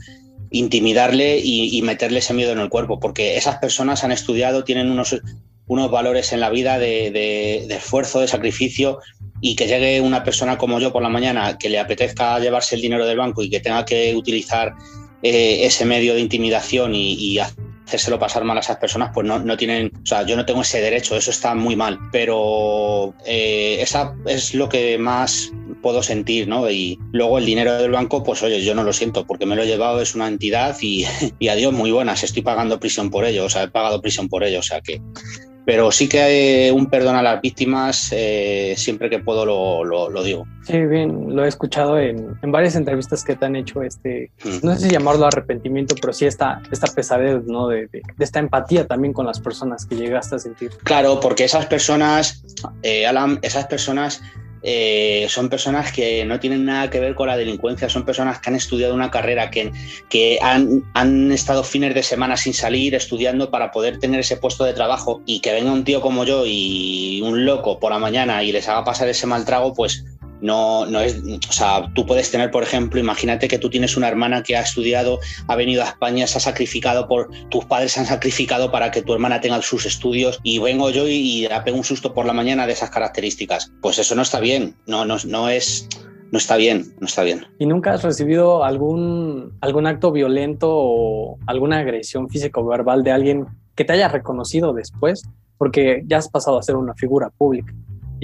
intimidarle 0.51 1.39
y, 1.43 1.81
meterle 1.83 2.19
ese 2.19 2.35
miedo 2.35 2.53
en 2.53 2.59
el 2.59 2.69
cuerpo, 2.69 3.01
porque 3.01 3.37
esas 3.37 3.57
personas 3.59 4.05
han 4.05 4.13
estudiado, 4.13 4.65
tienen 4.65 4.91
unos, 4.91 5.17
unos 5.67 5.91
valores 5.91 6.33
en 6.33 6.41
la 6.41 6.51
vida 6.51 6.79
de, 6.79 7.67
esfuerzo, 7.71 8.21
de 8.21 8.29
sacrificio, 8.29 8.99
y 9.41 9.57
que 9.57 9.67
llegue 9.67 10.01
una 10.01 10.23
persona 10.23 10.59
como 10.59 10.79
yo 10.79 10.93
por 10.93 11.03
la 11.03 11.09
mañana 11.09 11.59
que 11.59 11.69
le 11.69 11.81
apetezca 11.81 12.39
llevarse 12.39 12.77
el 12.77 12.83
dinero 12.83 13.07
del 13.07 13.17
banco 13.17 13.43
y 13.43 13.51
que 13.51 13.61
tenga 13.61 13.85
que 13.85 14.15
utilizar 14.15 14.75
eh, 15.23 15.65
ese 15.65 15.85
medio 15.85 16.15
de 16.15 16.21
intimidación 16.21 16.95
y, 16.95 17.15
y 17.15 17.39
hacérselo 17.87 18.19
pasar 18.19 18.45
mal 18.45 18.57
a 18.57 18.61
esas 18.61 18.77
personas, 18.77 19.11
pues 19.13 19.27
no, 19.27 19.39
no, 19.39 19.57
tienen, 19.57 19.93
o 20.03 20.07
sea, 20.07 20.25
yo 20.25 20.37
no 20.37 20.47
tengo 20.47 20.63
ese 20.63 20.81
derecho, 20.81 21.17
eso 21.17 21.31
está 21.31 21.55
muy 21.55 21.77
mal, 21.77 21.99
pero 22.11 23.15
eh, 23.27 23.79
esa 23.81 24.15
es 24.27 24.55
lo 24.55 24.69
que 24.69 24.99
más 24.99 25.51
puedo 25.83 26.03
sentir, 26.03 26.49
¿no? 26.49 26.71
Y 26.71 26.99
luego 27.13 27.39
el 27.39 27.47
dinero 27.47 27.77
del 27.79 27.91
banco, 27.91 28.23
pues 28.23 28.43
oye, 28.43 28.65
yo 28.65 28.75
no 28.75 28.85
lo 28.85 28.93
siento, 28.93 29.27
porque 29.27 29.47
me 29.47 29.57
lo 29.57 29.63
he 29.63 29.67
llevado, 29.67 30.01
es 30.01 30.15
una 30.15 30.29
entidad 30.29 30.77
y, 30.81 31.05
y 31.39 31.49
adiós, 31.49 31.73
muy 31.73 31.91
buenas, 31.91 32.23
estoy 32.23 32.43
pagando 32.43 32.81
prisión 32.81 33.11
por 33.11 33.25
ello, 33.25 33.45
o 33.45 33.51
sea, 33.51 33.65
he 33.65 33.69
pagado 33.69 34.01
prisión 34.01 34.29
por 34.29 34.45
ello, 34.45 34.61
o 34.61 34.63
sea 34.63 34.81
que 34.81 35.01
pero 35.65 35.91
sí 35.93 36.09
que 36.09 36.21
hay 36.21 36.71
un 36.71 36.87
perdón 36.87 37.17
a 37.17 37.23
las 37.23 37.41
víctimas, 37.41 38.11
eh, 38.13 38.75
siempre 38.77 39.09
que 39.09 39.19
puedo 39.19 39.45
lo, 39.45 40.23
digo. 40.23 40.47
Sí, 40.63 40.79
bien, 40.87 41.35
lo 41.35 41.45
he 41.45 41.49
escuchado 41.49 41.99
en, 41.99 42.37
varias 42.43 42.77
entrevistas 42.77 43.25
que 43.25 43.37
te 43.37 43.47
han 43.47 43.57
hecho, 43.57 43.83
este, 43.83 44.31
no 44.63 44.75
sé 44.75 44.87
si 44.87 44.91
llamarlo 44.91 45.27
arrepentimiento, 45.27 45.95
pero 46.01 46.13
sí 46.13 46.27
esta, 46.27 46.63
esta 46.71 46.93
pesadez, 46.93 47.45
¿no? 47.45 47.69
De, 47.69 47.89
esta 48.19 48.39
empatía 48.39 48.87
también 48.87 49.13
con 49.13 49.27
las 49.27 49.41
personas 49.41 49.87
que 49.87 49.97
llegaste 49.97 50.37
a 50.37 50.39
sentir. 50.39 50.71
Claro, 50.85 51.21
porque 51.21 51.45
esas 51.45 51.67
personas, 51.67 52.45
eh, 52.83 53.07
Alan, 53.07 53.39
esas 53.43 53.67
personas 53.67 54.23
eh, 54.63 55.27
son 55.29 55.49
personas 55.49 55.93
que 55.93 56.25
no 56.25 56.39
tienen 56.41 56.65
nada 56.65 56.91
que 56.91 57.01
ver 57.01 57.15
con 57.15 57.29
la 57.29 57.37
delincuencia, 57.37 57.89
son 57.89 58.05
personas 58.05 58.41
que 58.41 58.51
han 58.51 58.57
estudiado 58.57 58.95
una 58.95 59.11
carrera, 59.11 59.51
que, 59.51 59.73
que 60.09 60.39
han, 60.43 60.85
han, 60.95 61.33
estado 61.33 61.65
fines 61.65 61.95
de 61.95 62.03
semana 62.03 62.37
sin 62.37 62.55
salir 62.55 62.95
estudiando 62.95 63.51
para 63.51 63.71
poder 63.71 63.99
tener 63.99 64.21
ese 64.21 64.37
puesto 64.37 64.65
de 64.65 64.73
trabajo 64.73 65.23
y 65.27 65.41
que 65.41 65.53
venga 65.53 65.73
un 65.73 65.85
tío 65.85 66.01
como 66.01 66.25
yo 66.25 66.45
y 66.47 67.21
un 67.23 67.45
loco 67.45 67.79
por 67.79 67.93
la 67.93 67.99
mañana 67.99 68.43
y 68.43 68.53
les 68.53 68.69
haga 68.69 68.85
pasar 68.85 69.09
ese 69.09 69.27
mal 69.27 69.45
trago, 69.45 69.75
pues 69.75 70.05
No, 70.43 70.85
no 70.87 71.01
es, 71.01 71.23
o 71.49 71.53
sea, 71.53 71.91
tú 71.95 72.05
puedes 72.05 72.31
tener, 72.31 72.51
por 72.51 72.63
ejemplo, 72.63 73.01
imagínate 73.01 73.49
que 73.49 73.59
tú 73.59 73.71
tienes 73.71 73.97
una 73.97 74.09
hermana 74.09 74.43
que 74.43 74.57
ha 74.57 74.61
estudiado, 74.61 75.21
ha 75.49 75.57
venido 75.57 75.83
a 75.83 75.87
España, 75.87 76.27
se 76.27 76.37
ha 76.39 76.41
sacrificado 76.41 77.09
por, 77.09 77.31
tus 77.49 77.65
padres 77.65 77.93
se 77.93 78.01
han 78.01 78.07
sacrificado 78.07 78.71
para 78.71 78.91
que 78.91 79.03
tu 79.03 79.15
hermana 79.15 79.41
tenga 79.41 79.63
sus 79.63 79.87
estudios 79.87 80.41
y 80.43 80.59
vengo 80.59 80.91
yo 80.91 81.09
y, 81.09 81.13
y 81.13 81.49
la 81.49 81.65
pego 81.65 81.79
un 81.79 81.85
susto 81.85 82.13
por 82.13 82.27
la 82.27 82.33
mañana 82.33 82.67
de 82.67 82.75
esas 82.75 82.91
características. 82.91 83.73
Pues 83.81 83.99
eso 83.99 84.15
no 84.15 84.23
está 84.23 84.41
bien, 84.41 84.75
no, 84.87 85.05
no, 85.05 85.17
no 85.25 85.49
es, 85.49 85.89
no 86.33 86.39
está 86.39 86.57
bien, 86.57 86.95
no 86.99 87.07
está 87.07 87.23
bien. 87.23 87.45
¿Y 87.59 87.67
nunca 87.67 87.93
has 87.93 88.03
recibido 88.03 88.65
algún, 88.65 89.53
algún 89.61 89.87
acto 89.87 90.11
violento 90.11 90.69
o 90.71 91.39
alguna 91.47 91.79
agresión 91.79 92.29
físico 92.29 92.67
verbal 92.67 93.05
de 93.05 93.13
alguien 93.13 93.47
que 93.77 93.85
te 93.85 93.93
haya 93.93 94.09
reconocido 94.09 94.73
después? 94.73 95.23
Porque 95.59 96.03
ya 96.07 96.17
has 96.17 96.29
pasado 96.29 96.59
a 96.59 96.63
ser 96.63 96.77
una 96.77 96.95
figura 96.95 97.29
pública. 97.29 97.75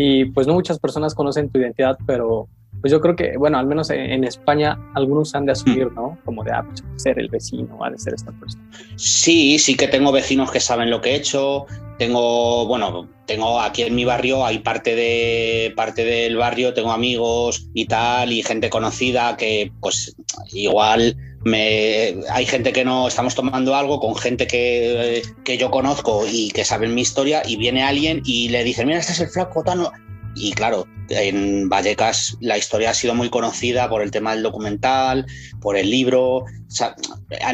Y 0.01 0.27
pues 0.27 0.47
no 0.47 0.55
muchas 0.55 0.79
personas 0.79 1.13
conocen 1.13 1.51
tu 1.51 1.59
identidad, 1.59 1.99
pero 2.07 2.47
pues 2.81 2.93
yo 2.93 3.01
creo 3.01 3.17
que, 3.17 3.37
bueno, 3.37 3.59
al 3.59 3.67
menos 3.67 3.91
en, 3.91 4.25
España 4.25 4.79
algunos 4.95 5.35
han 5.35 5.47
de 5.47 5.53
asumir, 5.53 5.91
¿no? 5.93 6.19
Como 6.25 6.45
de, 6.45 6.53
ah, 6.53 6.65
pues, 6.65 6.83
ser 6.97 7.19
el 7.19 7.29
vecino, 7.29 7.79
ha 7.83 7.91
de 7.91 7.99
ser 7.99 8.15
esta 8.15 8.31
persona. 8.33 8.65
Sí, 8.97 9.59
sí 9.59 9.77
que 9.77 9.89
tengo 9.89 10.13
vecinos 10.13 10.51
que 10.51 10.61
saben 10.61 10.91
lo 10.91 11.01
que 11.01 11.11
he 11.11 11.17
hecho. 11.17 11.67
Tengo, 11.99 12.67
bueno, 12.67 13.09
tengo 13.27 13.61
aquí 13.61 13.83
en 13.83 13.95
mi 13.97 14.05
barrio, 14.05 14.45
hay 14.45 14.61
parte, 14.61 14.95
de, 14.95 15.73
parte 15.75 16.05
del 16.05 16.37
barrio, 16.37 16.73
tengo 16.73 16.93
amigos 16.93 17.69
y 17.75 17.87
tal, 17.87 18.33
y 18.33 18.43
gente 18.43 18.71
conocida 18.71 19.37
que, 19.37 19.73
pues, 19.81 20.15
igual 20.53 21.17
me, 21.45 22.17
hay 22.31 22.47
gente 22.47 22.73
que 22.73 22.85
no 22.85 23.09
estamos 23.09 23.35
tomando 23.35 23.75
algo 23.75 23.99
con 23.99 24.15
gente 24.15 24.47
que, 24.47 25.23
que, 25.45 25.59
yo 25.59 25.71
conozco 25.71 26.25
y 26.31 26.51
que 26.51 26.65
saben 26.65 26.95
mi 26.95 27.01
historia 27.01 27.43
y 27.45 27.57
viene 27.57 27.83
alguien 27.83 28.23
y 28.25 28.49
le 28.51 28.63
dice, 28.63 28.85
mira, 28.85 28.99
este 28.99 29.13
es 29.13 29.21
el 29.21 29.29
flaco, 29.29 29.65
tal, 29.65 29.89
y 30.37 30.53
claro, 30.53 30.87
en 31.09 31.69
Vallecas 31.69 32.37
la 32.41 32.59
historia 32.59 32.91
ha 32.91 32.95
sido 32.95 33.15
muy 33.15 33.31
conocida 33.31 33.89
por 33.89 34.03
el 34.03 34.11
tema 34.11 34.35
del 34.35 34.43
documental, 34.43 35.27
por 35.61 35.77
el 35.77 35.91
libro. 35.91 36.45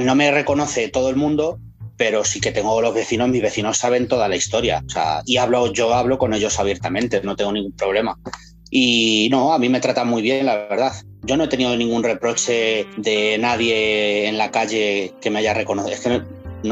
no 0.00 0.14
me 0.14 0.30
reconoce 0.30 0.88
todo 0.88 1.10
el 1.10 1.16
mundo, 1.16 1.58
pero 1.96 2.24
sí 2.24 2.40
que 2.40 2.52
tengo 2.52 2.80
los 2.80 2.94
vecinos, 2.94 3.28
mis 3.28 3.42
vecinos 3.42 3.78
saben 3.78 4.08
toda 4.08 4.28
la 4.28 4.36
historia. 4.36 4.84
y 5.26 5.36
hablo, 5.36 5.72
yo 5.72 5.94
hablo 5.94 6.18
con 6.18 6.34
ellos 6.34 6.58
abiertamente, 6.58 7.20
no 7.22 7.36
tengo 7.36 7.52
ningún 7.52 7.72
problema. 7.72 8.18
Y 8.70 9.28
no, 9.30 9.52
a 9.52 9.58
mí 9.58 9.68
me 9.68 9.80
tratan 9.80 10.08
muy 10.08 10.20
bien, 10.20 10.46
la 10.46 10.56
verdad. 10.56 10.92
Yo 11.22 11.36
no 11.36 11.44
he 11.44 11.48
tenido 11.48 11.76
ningún 11.76 12.02
reproche 12.02 12.86
de 12.96 13.38
nadie 13.38 14.26
en 14.26 14.36
la 14.36 14.50
calle 14.50 15.14
que 15.20 15.30
me 15.30 15.38
haya 15.38 15.54
reconocido. 15.54 15.94
Es 15.94 16.00
que 16.00 16.22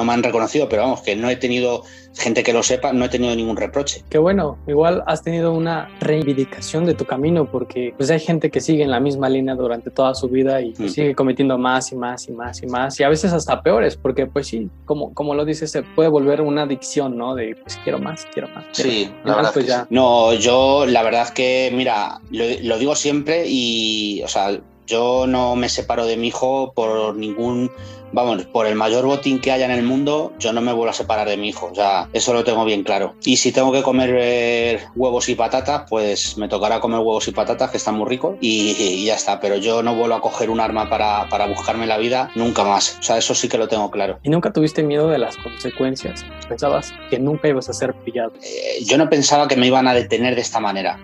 me 0.04 0.12
han 0.12 0.22
reconocido, 0.22 0.68
pero 0.68 0.82
vamos, 0.82 1.02
que 1.02 1.14
no 1.14 1.28
he 1.28 1.36
tenido 1.36 1.84
gente 2.16 2.42
que 2.42 2.52
lo 2.52 2.62
sepa, 2.62 2.92
no 2.92 3.04
he 3.04 3.08
tenido 3.08 3.34
ningún 3.34 3.56
reproche. 3.56 4.02
Qué 4.10 4.18
bueno, 4.18 4.58
igual 4.66 5.02
has 5.06 5.22
tenido 5.22 5.52
una 5.52 5.88
reivindicación 6.00 6.84
de 6.84 6.94
tu 6.94 7.04
camino 7.04 7.50
porque 7.50 7.94
pues 7.96 8.10
hay 8.10 8.20
gente 8.20 8.50
que 8.50 8.60
sigue 8.60 8.82
en 8.82 8.90
la 8.90 9.00
misma 9.00 9.28
línea 9.28 9.54
durante 9.54 9.90
toda 9.90 10.14
su 10.14 10.28
vida 10.28 10.60
y 10.60 10.74
mm. 10.76 10.88
sigue 10.88 11.14
cometiendo 11.14 11.56
más 11.58 11.92
y 11.92 11.96
más 11.96 12.28
y 12.28 12.32
más 12.32 12.62
y 12.62 12.66
más 12.66 13.00
y 13.00 13.04
a 13.04 13.08
veces 13.08 13.32
hasta 13.32 13.62
peores 13.62 13.96
porque 13.96 14.26
pues 14.26 14.46
sí, 14.48 14.68
como, 14.84 15.14
como 15.14 15.34
lo 15.34 15.44
dices, 15.44 15.70
se 15.70 15.82
puede 15.82 16.08
volver 16.08 16.42
una 16.42 16.62
adicción, 16.62 17.16
¿no? 17.16 17.34
De 17.34 17.56
pues 17.56 17.78
quiero 17.82 17.98
más, 17.98 18.26
quiero 18.32 18.48
más. 18.48 18.64
sí, 18.72 19.10
la 19.24 19.36
verdad 19.36 19.50
pues 19.52 19.66
ya. 19.66 19.86
No, 19.90 20.34
yo 20.34 20.86
la 20.86 21.02
verdad 21.02 21.28
que, 21.30 21.70
mira, 21.74 22.20
lo, 22.30 22.44
lo 22.62 22.78
digo 22.78 22.94
siempre 22.94 23.44
y, 23.46 24.22
o 24.22 24.28
sea, 24.28 24.58
yo 24.86 25.26
no 25.26 25.56
me 25.56 25.68
separo 25.68 26.06
de 26.06 26.16
mi 26.16 26.28
hijo 26.28 26.72
por 26.74 27.16
ningún 27.16 27.70
vamos, 28.12 28.44
por 28.46 28.66
el 28.66 28.74
mayor 28.74 29.06
botín 29.06 29.40
que 29.40 29.52
haya 29.52 29.64
en 29.64 29.70
el 29.70 29.82
mundo, 29.82 30.32
yo 30.38 30.52
no 30.52 30.60
me 30.60 30.72
vuelvo 30.72 30.90
a 30.90 30.94
separar 30.94 31.28
de 31.28 31.36
mi 31.36 31.48
hijo. 31.48 31.68
O 31.72 31.74
sea, 31.74 32.08
eso 32.12 32.32
lo 32.32 32.44
tengo 32.44 32.64
bien 32.64 32.84
claro. 32.84 33.14
Y 33.24 33.36
si 33.36 33.52
tengo 33.52 33.72
que 33.72 33.82
comer 33.82 34.14
eh, 34.18 34.80
huevos 34.94 35.28
y 35.28 35.34
patatas, 35.34 35.84
pues 35.88 36.36
me 36.36 36.48
tocará 36.48 36.80
comer 36.80 36.98
huevos 36.98 37.26
y 37.28 37.32
patatas, 37.32 37.70
que 37.70 37.76
están 37.76 37.96
muy 37.96 38.08
ricos, 38.08 38.36
y, 38.40 39.04
ya 39.04 39.14
está. 39.14 39.40
Pero 39.40 39.56
yo 39.56 39.82
no 39.82 39.94
vuelvo 39.94 40.14
a 40.14 40.20
coger 40.20 40.50
un 40.50 40.60
arma 40.60 40.88
para, 40.88 41.28
para, 41.28 41.46
buscarme 41.46 41.86
la 41.86 41.98
vida 41.98 42.30
nunca 42.34 42.64
más. 42.64 42.98
O 43.00 43.02
sea, 43.02 43.18
eso 43.18 43.34
sí 43.34 43.48
que 43.48 43.58
lo 43.58 43.68
tengo 43.68 43.90
claro. 43.90 44.18
¿Y 44.22 44.30
nunca 44.30 44.52
tuviste 44.52 44.82
miedo 44.82 45.08
de 45.08 45.18
las 45.18 45.36
consecuencias? 45.36 46.24
¿Pensabas 46.48 46.92
que 47.10 47.18
nunca 47.18 47.48
ibas 47.48 47.68
a 47.68 47.72
ser 47.72 47.94
pillado? 47.94 48.32
Eh, 48.42 48.84
yo 48.84 48.98
no 48.98 49.08
pensaba 49.08 49.48
que 49.48 49.56
me 49.56 49.66
iban 49.66 49.88
a 49.88 49.94
detener 49.94 50.34
de 50.34 50.40
esta 50.40 50.60
manera. 50.60 50.98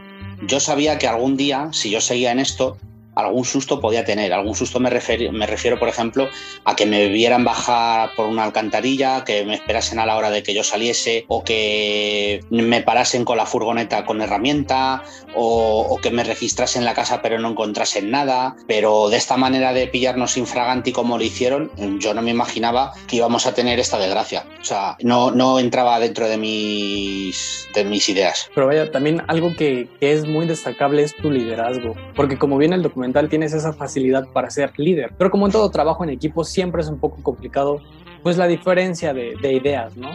Yo 0.46 0.60
sabía 0.60 0.98
que 0.98 1.08
algún 1.08 1.36
día, 1.36 1.68
si 1.72 1.90
yo 1.90 2.00
seguía 2.00 2.30
en 2.30 2.38
esto, 2.38 2.76
algún 3.18 3.44
susto 3.44 3.80
podía 3.80 4.04
tener. 4.04 4.32
Algún 4.32 4.54
susto 4.54 4.78
me 4.78 4.90
refiero, 4.90 5.32
me 5.32 5.46
refiero, 5.46 5.78
por 5.78 5.88
ejemplo, 5.88 6.28
a 6.64 6.76
que 6.76 6.86
me 6.86 7.08
vieran 7.08 7.44
bajar 7.44 8.10
por 8.14 8.26
una 8.26 8.44
alcantarilla, 8.44 9.24
que 9.24 9.44
me 9.44 9.54
esperasen 9.54 9.98
a 9.98 10.06
la 10.06 10.16
hora 10.16 10.30
de 10.30 10.42
que 10.42 10.54
yo 10.54 10.62
saliese, 10.62 11.24
o 11.26 11.42
que 11.42 12.40
me 12.50 12.80
parasen 12.82 13.24
con 13.24 13.36
la 13.36 13.46
furgoneta 13.46 14.06
con 14.06 14.22
herramienta, 14.22 15.02
o, 15.34 15.98
que 16.00 16.10
me 16.12 16.22
registrasen 16.22 16.82
en 16.82 16.86
la 16.86 16.94
casa 16.94 17.20
pero 17.20 17.40
no 17.40 17.50
encontrasen 17.50 18.10
nada. 18.10 18.54
Pero 18.68 19.08
de 19.08 19.16
esta 19.16 19.36
manera 19.36 19.72
de 19.72 19.88
pillarnos 19.88 20.36
infraganti 20.36 20.92
como 20.92 21.18
lo 21.18 21.24
hicieron, 21.24 21.72
yo 21.98 22.14
no 22.14 22.22
me 22.22 22.30
imaginaba 22.30 22.92
que 23.08 23.16
íbamos 23.16 23.46
a 23.46 23.54
tener 23.54 23.80
esta 23.80 23.98
desgracia. 23.98 24.46
O 24.60 24.64
sea, 24.64 24.96
no, 25.02 25.32
no 25.32 25.58
entraba 25.58 25.98
dentro 25.98 26.28
de 26.28 26.36
mis, 26.36 27.66
de 27.74 27.84
mis 27.84 28.08
ideas. 28.08 28.48
Pero 28.54 28.68
vaya, 28.68 28.92
también 28.92 29.22
algo 29.26 29.54
que, 29.56 29.88
que 29.98 30.12
es 30.12 30.24
muy 30.24 30.46
destacable 30.46 31.02
es 31.02 31.16
tu 31.16 31.30
liderazgo, 31.30 31.96
porque 32.14 32.38
como 32.38 32.58
viene 32.58 32.76
el 32.76 32.82
documento, 32.82 33.07
tienes 33.28 33.52
esa 33.52 33.72
facilidad 33.72 34.28
para 34.32 34.50
ser 34.50 34.72
líder. 34.76 35.12
Pero 35.16 35.30
como 35.30 35.46
en 35.46 35.52
todo 35.52 35.70
trabajo 35.70 36.04
en 36.04 36.10
equipo, 36.10 36.44
siempre 36.44 36.82
es 36.82 36.88
un 36.88 36.98
poco 36.98 37.22
complicado, 37.22 37.80
pues 38.22 38.36
la 38.36 38.46
diferencia 38.46 39.12
de, 39.12 39.34
de 39.40 39.52
ideas, 39.52 39.96
¿no? 39.96 40.10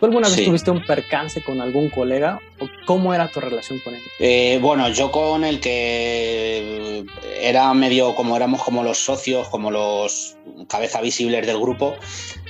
¿Tú 0.00 0.06
alguna 0.06 0.30
vez 0.30 0.44
tuviste 0.46 0.70
un 0.70 0.82
percance 0.82 1.42
con 1.42 1.60
algún 1.60 1.90
colega? 1.90 2.40
¿O 2.58 2.66
¿Cómo 2.86 3.12
era 3.12 3.28
tu 3.28 3.38
relación 3.38 3.80
con 3.80 3.94
él? 3.94 4.00
Eh, 4.18 4.58
bueno, 4.62 4.88
yo 4.88 5.12
con 5.12 5.44
el 5.44 5.60
que 5.60 7.04
era 7.38 7.72
medio 7.74 8.14
como 8.14 8.34
éramos 8.34 8.62
como 8.62 8.82
los 8.82 8.98
socios, 8.98 9.48
como 9.48 9.70
los 9.70 10.36
cabeza 10.68 11.00
visibles 11.00 11.46
del 11.46 11.58
grupo, 11.58 11.96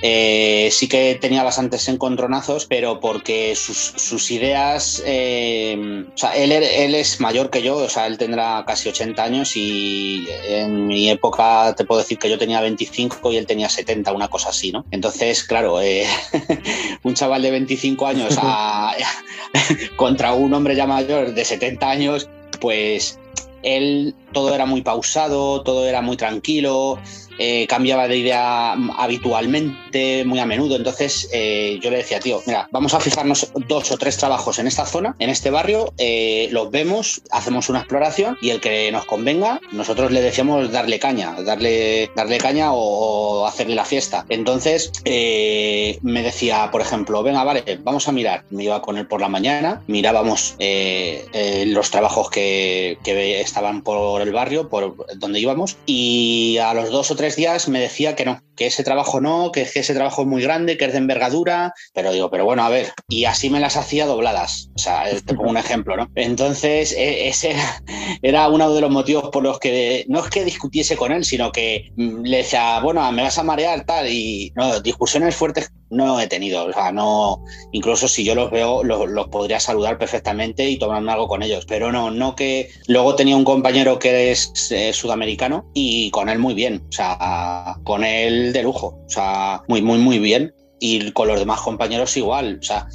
eh, 0.03 0.69
sí 0.71 0.89
que 0.89 1.19
tenía 1.21 1.43
bastantes 1.43 1.89
encontronazos, 1.89 2.67
pero 2.67 3.01
porque 3.01 3.55
sus, 3.57 4.31
ideas, 4.31 5.03
eh, 5.05 6.05
o 6.15 6.19
sea, 6.19 6.37
él, 6.37 6.53
él, 6.53 6.95
es 6.95 7.21
mayor 7.21 7.51
que 7.51 7.63
yo, 7.63 7.77
o 7.77 7.89
sea, 7.89 8.07
él 8.07 8.17
tendrá 8.17 8.65
casi 8.67 8.89
80 8.89 9.23
años 9.23 9.57
y 9.57 10.27
en 10.49 10.87
mi 10.87 11.11
época 11.11 11.75
te 11.77 11.85
puedo 11.85 12.01
decir 12.01 12.19
que 12.19 12.31
yo 12.31 12.39
tenía 12.39 12.61
25 12.61 13.33
y 13.33 13.37
él 13.37 13.47
tenía 13.47 13.69
70, 13.69 14.13
una 14.13 14.29
cosa 14.29 14.51
así, 14.51 14.73
¿no? 14.73 14.85
Entonces, 14.91 15.45
claro, 15.45 15.79
un 17.03 17.15
chaval 17.15 17.40
de 17.43 17.51
25 17.51 18.07
años 18.07 18.37
contra 19.97 20.33
un 20.33 20.53
hombre 20.55 20.77
ya 20.77 20.87
mayor 20.87 21.35
de 21.35 21.45
70 21.45 21.89
años, 21.89 22.29
pues 22.61 23.19
él 23.63 24.15
todo 24.33 24.55
era 24.55 24.67
muy 24.67 24.83
pausado, 24.83 25.63
todo 25.63 25.87
era 25.87 26.03
muy 26.03 26.17
tranquilo, 26.17 26.99
eh, 27.39 27.67
cambiaba 27.67 28.09
de 28.09 28.17
idea 28.17 28.73
habitualmente, 28.97 30.25
muy 30.25 30.39
a 30.39 30.47
menudo. 30.47 30.77
Entonces 30.77 31.29
eh, 31.33 31.79
yo 31.83 31.91
le 31.91 31.99
decía, 31.99 32.21
tío, 32.21 32.43
mira, 32.47 32.69
vamos 32.71 32.95
a 32.95 33.01
fijarnos 33.01 33.51
dos 33.69 33.91
o 33.93 33.99
tres 33.99 34.17
trabajos 34.17 34.59
en 34.59 34.67
esta 34.67 34.87
zona, 34.87 35.17
en 35.19 35.31
este 35.31 35.51
barrio, 35.51 35.93
eh, 35.99 36.49
los 36.51 36.71
vemos, 36.71 37.23
hacemos 37.31 37.69
una 37.69 37.81
exploración 37.81 38.37
y 38.41 38.51
el 38.51 38.61
que 38.61 38.91
nos 38.93 39.05
convenga, 39.05 39.61
nosotros 39.73 40.11
le 40.11 40.21
decíamos 40.21 40.73
darle 40.73 40.99
caña, 40.99 41.41
darle, 41.43 42.11
darle 42.15 42.39
caña 42.39 42.73
o, 42.73 43.47
hacerle 43.47 43.75
la 43.75 43.85
fiesta. 43.85 44.27
Entonces 44.29 44.93
me 45.05 46.23
decía, 46.23 46.71
por 46.71 46.81
ejemplo, 46.81 47.23
venga, 47.23 47.43
vale, 47.45 47.65
vamos 47.83 48.07
a 48.09 48.13
mirar. 48.13 48.45
Me 48.51 48.65
iba 48.65 48.83
con 48.83 48.99
él 48.99 49.07
por 49.07 49.21
la 49.21 49.29
mañana, 49.29 49.83
mirábamos 49.87 50.57
los 50.59 51.91
trabajos 51.91 52.31
que, 52.31 52.99
que 53.03 53.41
estaban 53.41 53.83
por 53.83 54.21
el 54.21 54.33
barrio, 54.33 54.69
por 54.69 54.95
donde 55.17 55.41
íbamos, 55.41 55.77
y 55.87 56.59
a 56.59 56.75
los 56.75 56.91
dos 56.91 57.11
o 57.11 57.17
tres 57.21 57.37
días 57.37 57.69
me 57.69 57.81
decía 57.81 58.17
que 58.17 58.25
no, 58.25 58.41
que 58.57 58.69
ese 58.69 58.83
trabajo 58.83 59.21
no, 59.21 59.53
que, 59.53 59.61
ese 59.61 59.93
trabajo 59.93 60.23
es 60.23 60.29
muy 60.29 60.41
grande, 60.41 60.79
que 60.79 60.87
es 60.87 60.93
de 60.93 60.97
envergadura, 60.97 61.75
pero 61.93 62.13
digo, 62.13 62.31
pero 62.31 62.47
bueno, 62.47 62.63
a 62.63 62.71
ver, 62.71 62.95
y 63.11 63.27
así 63.27 63.51
me 63.51 63.61
las 63.61 63.77
hacía 63.77 64.07
dobladas, 64.07 64.71
o 64.75 64.79
sea, 64.79 65.05
te 65.05 65.35
pongo 65.35 65.51
un 65.51 65.59
ejemplo, 65.59 65.99
¿no? 65.99 66.11
Entonces, 66.15 66.93
e, 66.93 67.29
ese 67.29 67.55
era 68.23 68.49
uno 68.49 68.73
de 68.73 68.81
los 68.81 68.91
motivos 68.91 69.29
por 69.29 69.43
los 69.43 69.59
que 69.59 70.07
no 70.09 70.21
es 70.21 70.31
que 70.31 70.47
discutiese 70.47 70.97
con 70.97 71.13
él, 71.13 71.27
sino 71.27 71.53
que 71.53 71.91
mm, 71.95 72.23
le 72.23 72.39
decía, 72.39 72.81
bueno, 72.81 73.13
me 73.13 73.21
vas 73.21 73.37
a 73.37 73.43
marear, 73.43 73.85
tal, 73.85 74.09
y 74.09 74.51
no, 74.57 74.81
discusiones 74.81 75.37
fuertes 75.37 75.71
no 75.91 76.21
he 76.21 76.27
tenido, 76.29 76.67
o 76.67 76.73
sea, 76.73 76.93
no, 76.93 77.45
incluso 77.73 78.09
si 78.09 78.25
yo 78.25 78.35
los 78.35 78.51
veo, 78.51 78.83
los, 78.85 79.29
podría 79.29 79.61
saludar 79.61 79.99
perfectamente 79.99 80.69
y 80.69 80.79
tomarme 80.79 81.13
algo 81.13 81.29
con 81.29 81.43
ellos, 81.43 81.67
pero 81.67 81.93
no, 81.93 82.11
no 82.11 82.37
que 82.37 82.71
luego 82.87 83.17
tenía 83.17 83.37
un 83.37 83.45
compañero 83.45 83.99
que 83.99 84.31
es 84.31 84.71
eh, 84.71 84.93
sudamericano 84.93 85.71
y 85.75 86.11
con 86.11 86.29
él 86.29 86.39
muy 86.39 86.55
bien, 86.55 86.85
o 86.89 86.93
sea, 86.93 87.77
con 87.85 88.05
él 88.05 88.53
de 88.53 88.63
lujo, 88.63 88.99
o 89.05 89.11
sea, 89.11 89.63
muy, 89.69 89.83
muy, 89.83 89.99
muy 89.99 90.19
bien 90.19 90.55
y 90.79 91.11
con 91.13 91.29
los 91.29 91.41
demás 91.41 91.61
compañeros 91.61 92.17
igual, 92.17 92.59
o 92.61 92.63
sea, 92.63 92.87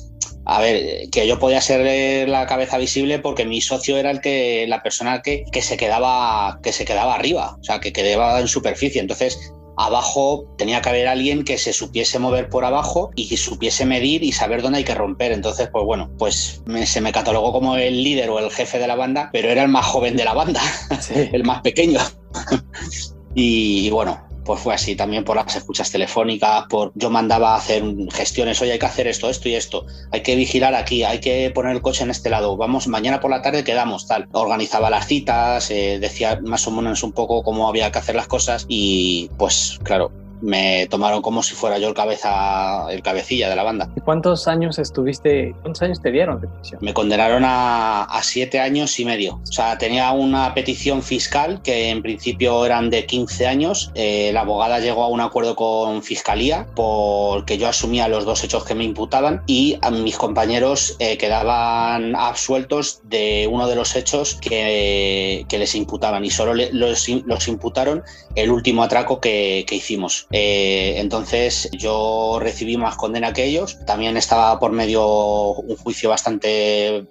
a 0.48 0.62
ver, 0.62 1.10
que 1.10 1.28
yo 1.28 1.40
podía 1.40 1.60
ser 1.60 2.30
la 2.30 2.46
cabeza 2.46 2.78
visible 2.78 3.18
porque 3.18 3.46
mi 3.46 3.62
socio 3.62 3.98
era 3.98 4.12
el 4.12 4.22
que, 4.22 4.66
la 4.68 4.84
persona 4.84 5.22
que, 5.24 5.44
que 5.52 5.64
se 5.64 5.76
quedaba, 5.76 6.60
que 6.62 6.72
se 6.72 6.86
quedaba 6.86 7.16
arriba, 7.16 7.58
o 7.60 7.64
sea, 7.64 7.80
que 7.80 7.92
quedaba 7.92 8.40
en 8.40 8.48
superficie. 8.48 9.02
Entonces, 9.02 9.40
abajo 9.78 10.46
tenía 10.58 10.82
que 10.82 10.90
haber 10.90 11.08
alguien 11.08 11.44
que 11.44 11.58
se 11.58 11.74
supiese 11.74 12.20
mover 12.20 12.50
por 12.50 12.66
abajo 12.66 13.12
y 13.16 13.28
que 13.28 13.38
supiese 13.38 13.86
medir 13.86 14.24
y 14.24 14.32
saber 14.32 14.62
dónde 14.62 14.80
hay 14.80 14.84
que 14.84 14.96
romper. 14.96 15.32
Entonces, 15.32 15.70
pues 15.72 15.86
bueno, 15.86 16.10
pues 16.18 16.62
se 16.86 17.02
me 17.02 17.12
catalogó 17.12 17.52
como 17.52 17.76
el 17.76 18.04
líder 18.04 18.30
o 18.30 18.40
el 18.40 18.52
jefe 18.52 18.80
de 18.80 18.88
la 18.88 18.96
banda, 18.96 19.30
pero 19.34 19.50
era 19.50 19.64
el 19.64 19.70
más 19.70 19.86
joven 19.86 20.16
de 20.16 20.26
la 20.26 20.34
banda, 20.34 20.62
el 21.32 21.44
más 21.44 21.62
pequeño. 21.62 22.00
y 23.36 23.90
bueno, 23.90 24.26
pues 24.46 24.62
fue 24.62 24.74
así 24.74 24.96
también 24.96 25.24
por 25.24 25.36
las 25.36 25.56
escuchas 25.56 25.92
telefónicas, 25.92 26.66
por 26.70 26.92
yo 26.96 27.10
mandaba 27.10 27.54
a 27.54 27.58
hacer 27.58 27.84
gestiones, 28.12 28.62
oye, 28.62 28.74
hay 28.74 28.80
que 28.80 28.86
hacer 28.86 29.08
esto, 29.08 29.30
esto 29.30 29.50
y 29.50 29.56
esto, 29.56 29.86
hay 30.12 30.22
que 30.22 30.36
vigilar 30.36 30.76
aquí, 30.76 31.04
hay 31.04 31.20
que 31.20 31.52
poner 31.54 31.74
el 31.74 31.82
coche 31.82 32.04
en 32.04 32.12
este 32.12 32.30
lado, 32.30 32.56
vamos, 32.56 32.88
mañana 32.88 33.20
por 33.20 33.32
la 33.32 33.42
tarde 33.42 33.64
quedamos, 33.64 34.08
tal. 34.08 34.28
Organizaba 34.32 34.90
las 34.90 35.08
citas, 35.08 35.72
eh, 35.72 35.98
decía 36.00 36.40
más 36.44 36.68
o 36.68 36.72
menos 36.72 37.04
un 37.04 37.12
poco 37.12 37.44
cómo 37.44 37.68
había 37.68 37.92
que 37.92 38.00
hacer 38.00 38.16
las 38.16 38.28
cosas 38.28 38.66
y 38.70 39.30
pues 39.38 39.80
claro, 39.84 40.12
me 40.42 40.88
tomaron 40.88 41.22
como 41.22 41.44
si 41.44 41.56
fuera 41.56 41.78
yo 41.78 41.88
el 41.88 41.94
cabeza, 41.94 42.92
el 42.92 43.02
cabecilla 43.02 43.50
de 43.50 43.56
la 43.56 43.64
banda. 43.64 43.90
¿Cuántos 44.04 44.48
años 44.48 44.80
estuviste, 44.80 45.56
cuántos 45.62 45.82
años 45.82 46.02
te 46.02 46.12
dieron 46.12 46.42
de 46.42 46.48
prisión? 46.48 46.80
Me 46.82 46.94
condenaron 46.94 47.44
a, 47.46 48.04
a, 48.04 48.24
siete 48.24 48.60
años 48.60 49.00
y 49.00 49.06
medio. 49.06 49.40
O 49.44 49.52
sea, 49.52 49.78
tenía 49.78 50.12
una 50.12 50.54
petición 50.54 51.02
fiscal 51.02 51.62
que 51.62 51.90
en 51.90 52.02
principio 52.02 52.66
eran 52.66 52.90
de 52.90 53.06
15 53.06 53.48
años. 53.48 53.92
Eh, 53.96 54.32
la 54.34 54.42
abogada 54.42 54.80
llegó 54.80 55.04
a 55.04 55.08
un 55.08 55.22
acuerdo 55.22 55.56
con 55.56 56.04
fiscalía 56.04 56.68
porque 56.76 57.58
yo 57.58 57.68
asumía 57.68 58.08
los 58.08 58.26
dos 58.26 58.44
hechos 58.44 58.64
que 58.66 58.76
me 58.76 58.84
imputaban 58.84 59.44
y 59.48 59.78
a 59.82 59.92
mis 59.92 60.18
compañeros 60.18 60.96
eh, 61.00 61.18
quedaban 61.18 62.16
absueltos 62.16 63.02
de 63.04 63.48
uno 63.52 63.68
de 63.68 63.76
los 63.76 63.96
hechos 63.96 64.36
que, 64.36 65.46
que 65.48 65.60
les 65.60 65.76
imputaban 65.76 66.26
y 66.26 66.30
solo 66.30 66.54
los, 66.54 67.10
los, 67.26 67.48
imputaron 67.48 68.04
el 68.36 68.52
último 68.52 68.84
atraco 68.84 69.20
que, 69.20 69.66
que 69.68 69.76
hicimos. 69.76 70.25
Eh, 70.32 70.96
entonces 70.98 71.70
yo 71.72 72.40
recibí 72.40 72.78
más 72.78 72.96
condena 72.96 73.34
que 73.34 73.46
ellos. 73.46 73.78
También 73.86 74.18
estaba 74.18 74.60
por 74.60 74.72
medio 74.72 75.54
un 75.54 75.76
juicio 75.78 76.10
bastante 76.10 77.08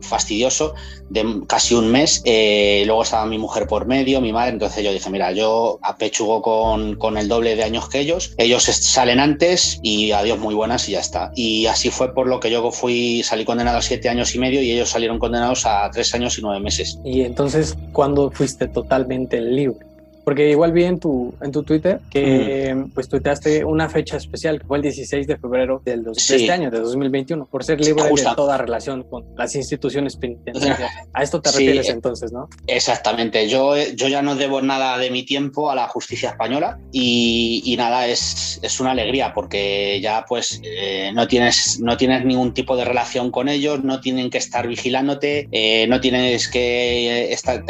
fastidioso 0.00 0.74
de 1.10 1.42
casi 1.46 1.74
un 1.74 1.90
mes. 1.90 2.22
Eh, 2.24 2.82
luego 2.86 3.02
estaba 3.02 3.26
mi 3.26 3.38
mujer 3.38 3.66
por 3.66 3.86
medio, 3.86 4.20
mi 4.20 4.32
madre. 4.32 4.52
Entonces 4.52 4.84
yo 4.84 4.92
dije, 4.92 5.10
mira, 5.10 5.32
yo 5.32 5.78
apechugo 5.82 6.42
con, 6.42 6.96
con 6.96 7.16
el 7.16 7.28
doble 7.28 7.56
de 7.56 7.64
años 7.64 7.88
que 7.88 8.00
ellos. 8.00 8.34
Ellos 8.38 8.64
salen 8.64 9.20
antes 9.20 9.78
y 9.82 10.12
adiós 10.12 10.38
muy 10.38 10.54
buenas 10.54 10.88
y 10.88 10.92
ya 10.92 11.00
está. 11.00 11.30
Y 11.34 11.66
así 11.66 11.90
fue 11.90 12.12
por 12.14 12.26
lo 12.26 12.40
que 12.40 12.50
yo 12.50 12.70
fui, 12.70 13.22
salí 13.22 13.44
condenado 13.44 13.78
a 13.78 13.82
siete 13.82 14.08
años 14.08 14.34
y 14.34 14.38
medio 14.38 14.62
y 14.62 14.72
ellos 14.72 14.88
salieron 14.88 15.18
condenados 15.18 15.66
a 15.66 15.90
tres 15.90 16.12
años 16.14 16.38
y 16.38 16.42
nueve 16.42 16.60
meses. 16.60 16.98
Y 17.04 17.22
entonces, 17.22 17.76
¿cuándo 17.92 18.30
fuiste 18.30 18.68
totalmente 18.68 19.40
libre? 19.40 19.87
Porque 20.28 20.50
igual 20.50 20.72
vi 20.72 20.84
en 20.84 21.00
tu, 21.00 21.34
en 21.40 21.50
tu 21.50 21.62
Twitter 21.62 22.00
que 22.10 22.84
pues 22.92 23.08
tuiteaste 23.08 23.64
una 23.64 23.88
fecha 23.88 24.18
especial, 24.18 24.60
que 24.60 24.66
fue 24.66 24.76
el 24.76 24.82
16 24.82 25.26
de 25.26 25.38
febrero 25.38 25.80
del 25.82 26.04
de 26.04 26.12
este 26.14 26.52
año, 26.52 26.70
de 26.70 26.80
2021, 26.80 27.46
por 27.46 27.64
ser 27.64 27.80
libre 27.80 28.04
de 28.04 28.24
toda 28.36 28.58
relación 28.58 29.04
con 29.04 29.24
las 29.38 29.54
instituciones 29.54 30.16
penitenciarias. 30.16 30.90
A 31.14 31.22
esto 31.22 31.40
te 31.40 31.50
refieres 31.50 31.88
entonces, 31.88 32.30
¿no? 32.30 32.46
Exactamente. 32.66 33.48
Yo, 33.48 33.74
yo 33.78 34.08
ya 34.08 34.20
no 34.20 34.36
debo 34.36 34.60
nada 34.60 34.98
de 34.98 35.10
mi 35.10 35.22
tiempo 35.22 35.70
a 35.70 35.74
la 35.74 35.88
justicia 35.88 36.28
española 36.28 36.78
y, 36.92 37.62
y 37.64 37.78
nada, 37.78 38.06
es, 38.06 38.60
es, 38.60 38.80
una 38.80 38.90
alegría 38.90 39.32
porque 39.32 39.98
ya 40.02 40.26
pues 40.28 40.60
eh, 40.62 41.10
no, 41.14 41.26
tienes, 41.26 41.80
no 41.80 41.96
tienes 41.96 42.26
ningún 42.26 42.52
tipo 42.52 42.76
de 42.76 42.84
relación 42.84 43.30
con 43.30 43.48
ellos, 43.48 43.82
no 43.82 44.02
tienen 44.02 44.28
que 44.28 44.36
estar 44.36 44.68
vigilándote, 44.68 45.48
eh, 45.52 45.86
no 45.88 46.02
tienes 46.02 46.48
que 46.48 47.32
estar, 47.32 47.64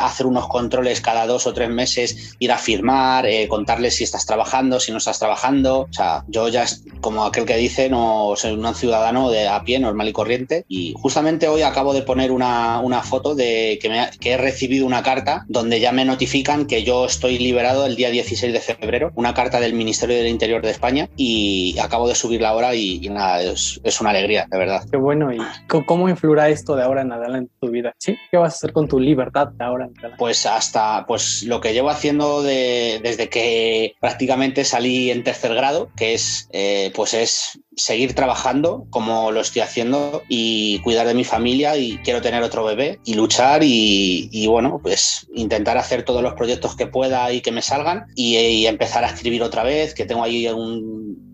hacer 0.00 0.26
unos 0.26 0.46
controles 0.46 1.00
cada 1.00 1.26
dos 1.26 1.48
o 1.48 1.52
tres 1.52 1.68
meses 1.68 1.95
ir 2.38 2.52
a 2.52 2.58
firmar, 2.58 3.26
eh, 3.26 3.48
contarles 3.48 3.96
si 3.96 4.04
estás 4.04 4.26
trabajando, 4.26 4.80
si 4.80 4.92
no 4.92 4.98
estás 4.98 5.18
trabajando. 5.18 5.80
O 5.80 5.92
sea, 5.92 6.24
yo 6.28 6.48
ya, 6.48 6.64
como 7.00 7.24
aquel 7.24 7.44
que 7.44 7.56
dice, 7.56 7.88
no 7.88 8.34
soy 8.36 8.52
un 8.52 8.74
ciudadano 8.74 9.30
de 9.30 9.48
a 9.48 9.62
pie, 9.64 9.78
normal 9.78 10.08
y 10.08 10.12
corriente. 10.12 10.64
Y 10.68 10.94
justamente 10.96 11.48
hoy 11.48 11.62
acabo 11.62 11.94
de 11.94 12.02
poner 12.02 12.32
una, 12.32 12.80
una 12.80 13.02
foto 13.02 13.34
de 13.34 13.78
que, 13.80 13.88
me, 13.88 14.10
que 14.20 14.32
he 14.32 14.36
recibido 14.36 14.86
una 14.86 15.02
carta 15.02 15.44
donde 15.48 15.80
ya 15.80 15.92
me 15.92 16.04
notifican 16.04 16.66
que 16.66 16.82
yo 16.82 17.06
estoy 17.06 17.38
liberado 17.38 17.86
el 17.86 17.96
día 17.96 18.10
16 18.10 18.52
de 18.52 18.60
febrero, 18.60 19.12
una 19.14 19.34
carta 19.34 19.60
del 19.60 19.74
Ministerio 19.74 20.16
del 20.16 20.28
Interior 20.28 20.62
de 20.62 20.70
España 20.70 21.08
y 21.16 21.76
acabo 21.78 22.08
de 22.08 22.14
subirla 22.14 22.50
ahora 22.50 22.74
y, 22.74 23.08
nada, 23.08 23.42
es, 23.42 23.80
es, 23.84 24.00
una 24.00 24.10
alegría, 24.10 24.46
de 24.50 24.58
verdad. 24.58 24.82
Qué 24.90 24.96
bueno. 24.96 25.32
¿Y 25.32 25.38
cómo 25.86 26.08
influirá 26.08 26.48
esto 26.48 26.76
de 26.76 26.82
ahora 26.82 27.02
en 27.02 27.12
adelante 27.12 27.50
en 27.52 27.60
tu 27.60 27.72
vida? 27.72 27.92
¿Sí? 27.98 28.16
¿Qué 28.30 28.36
vas 28.36 28.54
a 28.54 28.56
hacer 28.56 28.72
con 28.72 28.88
tu 28.88 28.98
libertad 28.98 29.48
de 29.48 29.64
ahora 29.64 29.86
en 29.86 29.92
adelante? 29.92 30.16
Pues 30.18 30.46
hasta, 30.46 31.04
pues 31.06 31.42
lo 31.44 31.60
que 31.60 31.72
llevo 31.72 31.85
haciendo 31.90 32.42
desde 32.42 33.28
que 33.28 33.94
prácticamente 34.00 34.64
salí 34.64 35.10
en 35.10 35.24
tercer 35.24 35.54
grado, 35.54 35.90
que 35.96 36.14
es, 36.14 36.48
eh, 36.52 36.90
pues 36.94 37.14
es 37.14 37.58
seguir 37.76 38.14
trabajando 38.14 38.86
como 38.90 39.30
lo 39.30 39.40
estoy 39.40 39.60
haciendo 39.62 40.22
y 40.28 40.80
cuidar 40.80 41.06
de 41.06 41.14
mi 41.14 41.24
familia 41.24 41.76
y 41.76 41.98
quiero 41.98 42.22
tener 42.22 42.42
otro 42.42 42.64
bebé 42.64 42.98
y 43.04 43.14
luchar 43.14 43.60
y, 43.62 44.46
bueno, 44.48 44.80
pues 44.82 45.28
intentar 45.34 45.76
hacer 45.76 46.02
todos 46.02 46.22
los 46.22 46.34
proyectos 46.34 46.74
que 46.74 46.86
pueda 46.86 47.30
y 47.32 47.42
que 47.42 47.52
me 47.52 47.62
salgan 47.62 48.06
y, 48.14 48.66
empezar 48.66 49.04
a 49.04 49.08
escribir 49.08 49.42
otra 49.42 49.62
vez, 49.62 49.94
que 49.94 50.06
tengo 50.06 50.24
ahí 50.24 50.46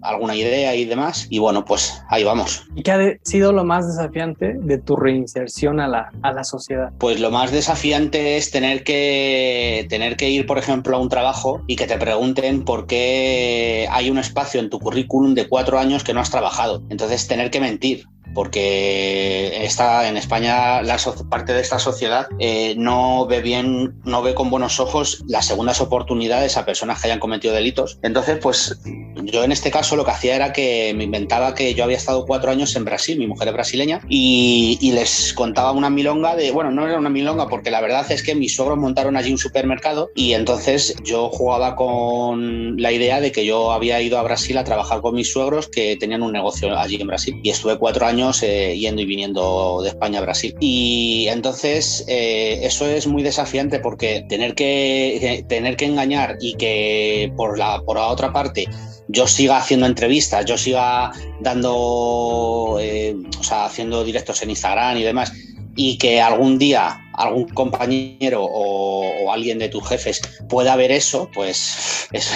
alguna 0.02 0.34
idea 0.34 0.74
y 0.74 0.84
demás. 0.84 1.26
Y 1.30 1.38
bueno, 1.38 1.64
pues 1.64 2.02
ahí 2.08 2.24
vamos. 2.24 2.64
¿Y 2.74 2.82
qué 2.82 2.92
ha 2.92 2.98
sido 3.22 3.52
lo 3.52 3.64
más 3.64 3.86
desafiante 3.86 4.54
de 4.58 4.78
tu 4.78 4.96
reinserción 4.96 5.80
a 5.80 5.88
la, 5.88 6.12
a 6.22 6.32
la 6.32 6.44
sociedad? 6.44 6.90
Pues 6.98 7.20
lo 7.20 7.30
más 7.30 7.52
desafiante 7.52 8.36
es 8.36 8.50
tener 8.50 8.84
que, 8.84 9.86
tener 9.88 10.16
que 10.16 10.28
ir, 10.28 10.46
por 10.46 10.58
ejemplo, 10.58 10.96
a 10.96 11.00
un 11.00 11.08
trabajo 11.08 11.62
y 11.66 11.76
que 11.76 11.86
te 11.86 11.96
pregunten 11.96 12.64
por 12.64 12.86
qué 12.86 13.88
hay 13.90 14.10
un 14.10 14.18
espacio 14.18 14.60
en 14.60 14.68
tu 14.68 14.78
currículum 14.78 15.34
de 15.34 15.48
cuatro 15.48 15.78
años 15.78 16.04
que 16.04 16.12
no 16.12 16.20
has 16.20 16.31
trabajado. 16.32 16.82
Entonces, 16.90 17.28
tener 17.28 17.50
que 17.50 17.60
mentir 17.60 18.04
porque 18.34 19.64
está 19.64 20.08
en 20.08 20.16
España 20.16 20.82
la 20.82 20.96
parte 21.28 21.52
de 21.52 21.60
esta 21.60 21.78
sociedad 21.78 22.28
eh, 22.38 22.74
no 22.76 23.26
ve 23.26 23.40
bien, 23.40 23.94
no 24.04 24.22
ve 24.22 24.34
con 24.34 24.50
buenos 24.50 24.80
ojos 24.80 25.22
las 25.26 25.46
segundas 25.46 25.80
oportunidades 25.80 26.56
a 26.56 26.64
personas 26.64 27.00
que 27.00 27.08
hayan 27.08 27.20
cometido 27.20 27.54
delitos. 27.54 27.98
Entonces, 28.02 28.38
pues 28.40 28.78
yo 29.24 29.44
en 29.44 29.52
este 29.52 29.70
caso 29.70 29.96
lo 29.96 30.04
que 30.04 30.10
hacía 30.10 30.36
era 30.36 30.52
que 30.52 30.92
me 30.96 31.04
inventaba 31.04 31.54
que 31.54 31.74
yo 31.74 31.84
había 31.84 31.96
estado 31.96 32.26
cuatro 32.26 32.50
años 32.50 32.74
en 32.76 32.84
Brasil, 32.84 33.18
mi 33.18 33.26
mujer 33.26 33.48
es 33.48 33.54
brasileña, 33.54 34.00
y 34.08 34.92
les 34.92 35.32
contaba 35.32 35.72
una 35.72 35.90
milonga 35.90 36.36
de, 36.36 36.50
bueno, 36.50 36.70
no 36.70 36.86
era 36.86 36.98
una 36.98 37.10
milonga 37.10 37.48
porque 37.48 37.70
la 37.70 37.80
verdad 37.80 38.10
es 38.10 38.22
que 38.22 38.34
mis 38.34 38.54
suegros 38.54 38.78
montaron 38.78 39.16
allí 39.16 39.32
un 39.32 39.38
supermercado 39.38 40.10
y 40.14 40.32
entonces 40.34 40.94
yo 41.04 41.30
jugaba 41.30 41.76
con 41.76 42.76
la 42.80 42.92
idea 42.92 43.20
de 43.20 43.32
que 43.32 43.44
yo 43.44 43.72
había 43.72 44.00
ido 44.00 44.18
a 44.18 44.22
Brasil 44.22 44.58
a 44.58 44.64
trabajar 44.64 45.00
con 45.00 45.14
mis 45.14 45.32
suegros 45.32 45.68
que 45.68 45.96
tenían 45.96 46.22
un 46.22 46.32
negocio 46.32 46.76
allí 46.78 47.00
en 47.00 47.06
Brasil 47.06 47.40
y 47.42 47.50
estuve 47.50 47.78
cuatro 47.78 48.06
años 48.06 48.21
eh, 48.42 48.76
yendo 48.78 49.02
y 49.02 49.04
viniendo 49.04 49.80
de 49.82 49.88
España 49.88 50.20
a 50.20 50.22
Brasil. 50.22 50.54
Y 50.60 51.26
entonces 51.28 52.04
eh, 52.08 52.60
eso 52.62 52.86
es 52.86 53.06
muy 53.06 53.22
desafiante 53.22 53.80
porque 53.80 54.24
tener 54.28 54.54
que, 54.54 55.44
tener 55.48 55.76
que 55.76 55.86
engañar 55.86 56.36
y 56.40 56.54
que 56.54 57.32
por 57.36 57.58
la, 57.58 57.82
por 57.82 57.96
la 57.96 58.06
otra 58.06 58.32
parte 58.32 58.66
yo 59.08 59.26
siga 59.26 59.58
haciendo 59.58 59.86
entrevistas, 59.86 60.44
yo 60.44 60.56
siga 60.56 61.10
dando, 61.40 62.78
eh, 62.80 63.16
o 63.38 63.42
sea, 63.42 63.66
haciendo 63.66 64.04
directos 64.04 64.42
en 64.42 64.50
Instagram 64.50 64.96
y 64.96 65.02
demás, 65.02 65.32
y 65.74 65.98
que 65.98 66.20
algún 66.20 66.58
día 66.58 66.98
algún 67.14 67.48
compañero 67.48 68.44
o, 68.44 69.30
alguien 69.32 69.58
de 69.58 69.68
tus 69.68 69.86
jefes 69.88 70.20
pueda 70.48 70.76
ver 70.76 70.92
eso, 70.92 71.30
pues 71.32 72.08
es, 72.12 72.30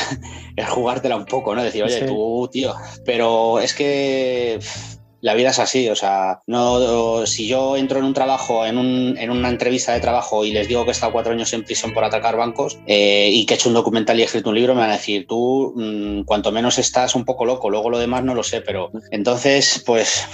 es 0.56 0.68
jugártela 0.68 1.16
un 1.16 1.26
poco, 1.26 1.54
¿no? 1.54 1.62
Decir, 1.62 1.82
oye, 1.82 2.02
tú, 2.02 2.48
tío, 2.50 2.74
pero 3.04 3.60
es 3.60 3.74
que 3.74 4.58
la 5.26 5.34
vida 5.34 5.50
es 5.50 5.58
así, 5.58 5.88
o 5.88 5.96
sea, 5.96 6.40
no, 6.46 7.26
si 7.26 7.48
yo 7.48 7.76
entro 7.76 7.98
en 7.98 8.04
un 8.04 8.14
trabajo, 8.14 8.64
en, 8.64 8.78
un, 8.78 9.18
en 9.18 9.30
una 9.30 9.48
entrevista 9.48 9.92
de 9.92 9.98
trabajo 9.98 10.44
y 10.44 10.52
les 10.52 10.68
digo 10.68 10.84
que 10.84 10.90
he 10.90 10.92
estado 10.92 11.10
cuatro 11.10 11.32
años 11.32 11.52
en 11.52 11.64
prisión 11.64 11.92
por 11.92 12.04
atacar 12.04 12.36
bancos 12.36 12.78
eh, 12.86 13.28
y 13.32 13.44
que 13.44 13.54
he 13.54 13.56
hecho 13.56 13.68
un 13.68 13.74
documental 13.74 14.16
y 14.16 14.22
he 14.22 14.24
escrito 14.24 14.50
un 14.50 14.54
libro, 14.54 14.76
me 14.76 14.82
van 14.82 14.90
a 14.90 14.98
decir, 14.98 15.26
tú 15.26 15.74
mm, 15.74 16.22
cuanto 16.26 16.52
menos 16.52 16.78
estás 16.78 17.16
un 17.16 17.24
poco 17.24 17.44
loco, 17.44 17.70
luego 17.70 17.90
lo 17.90 17.98
demás 17.98 18.22
no 18.22 18.36
lo 18.36 18.44
sé, 18.44 18.60
pero 18.60 18.92
entonces, 19.10 19.82
pues, 19.84 20.28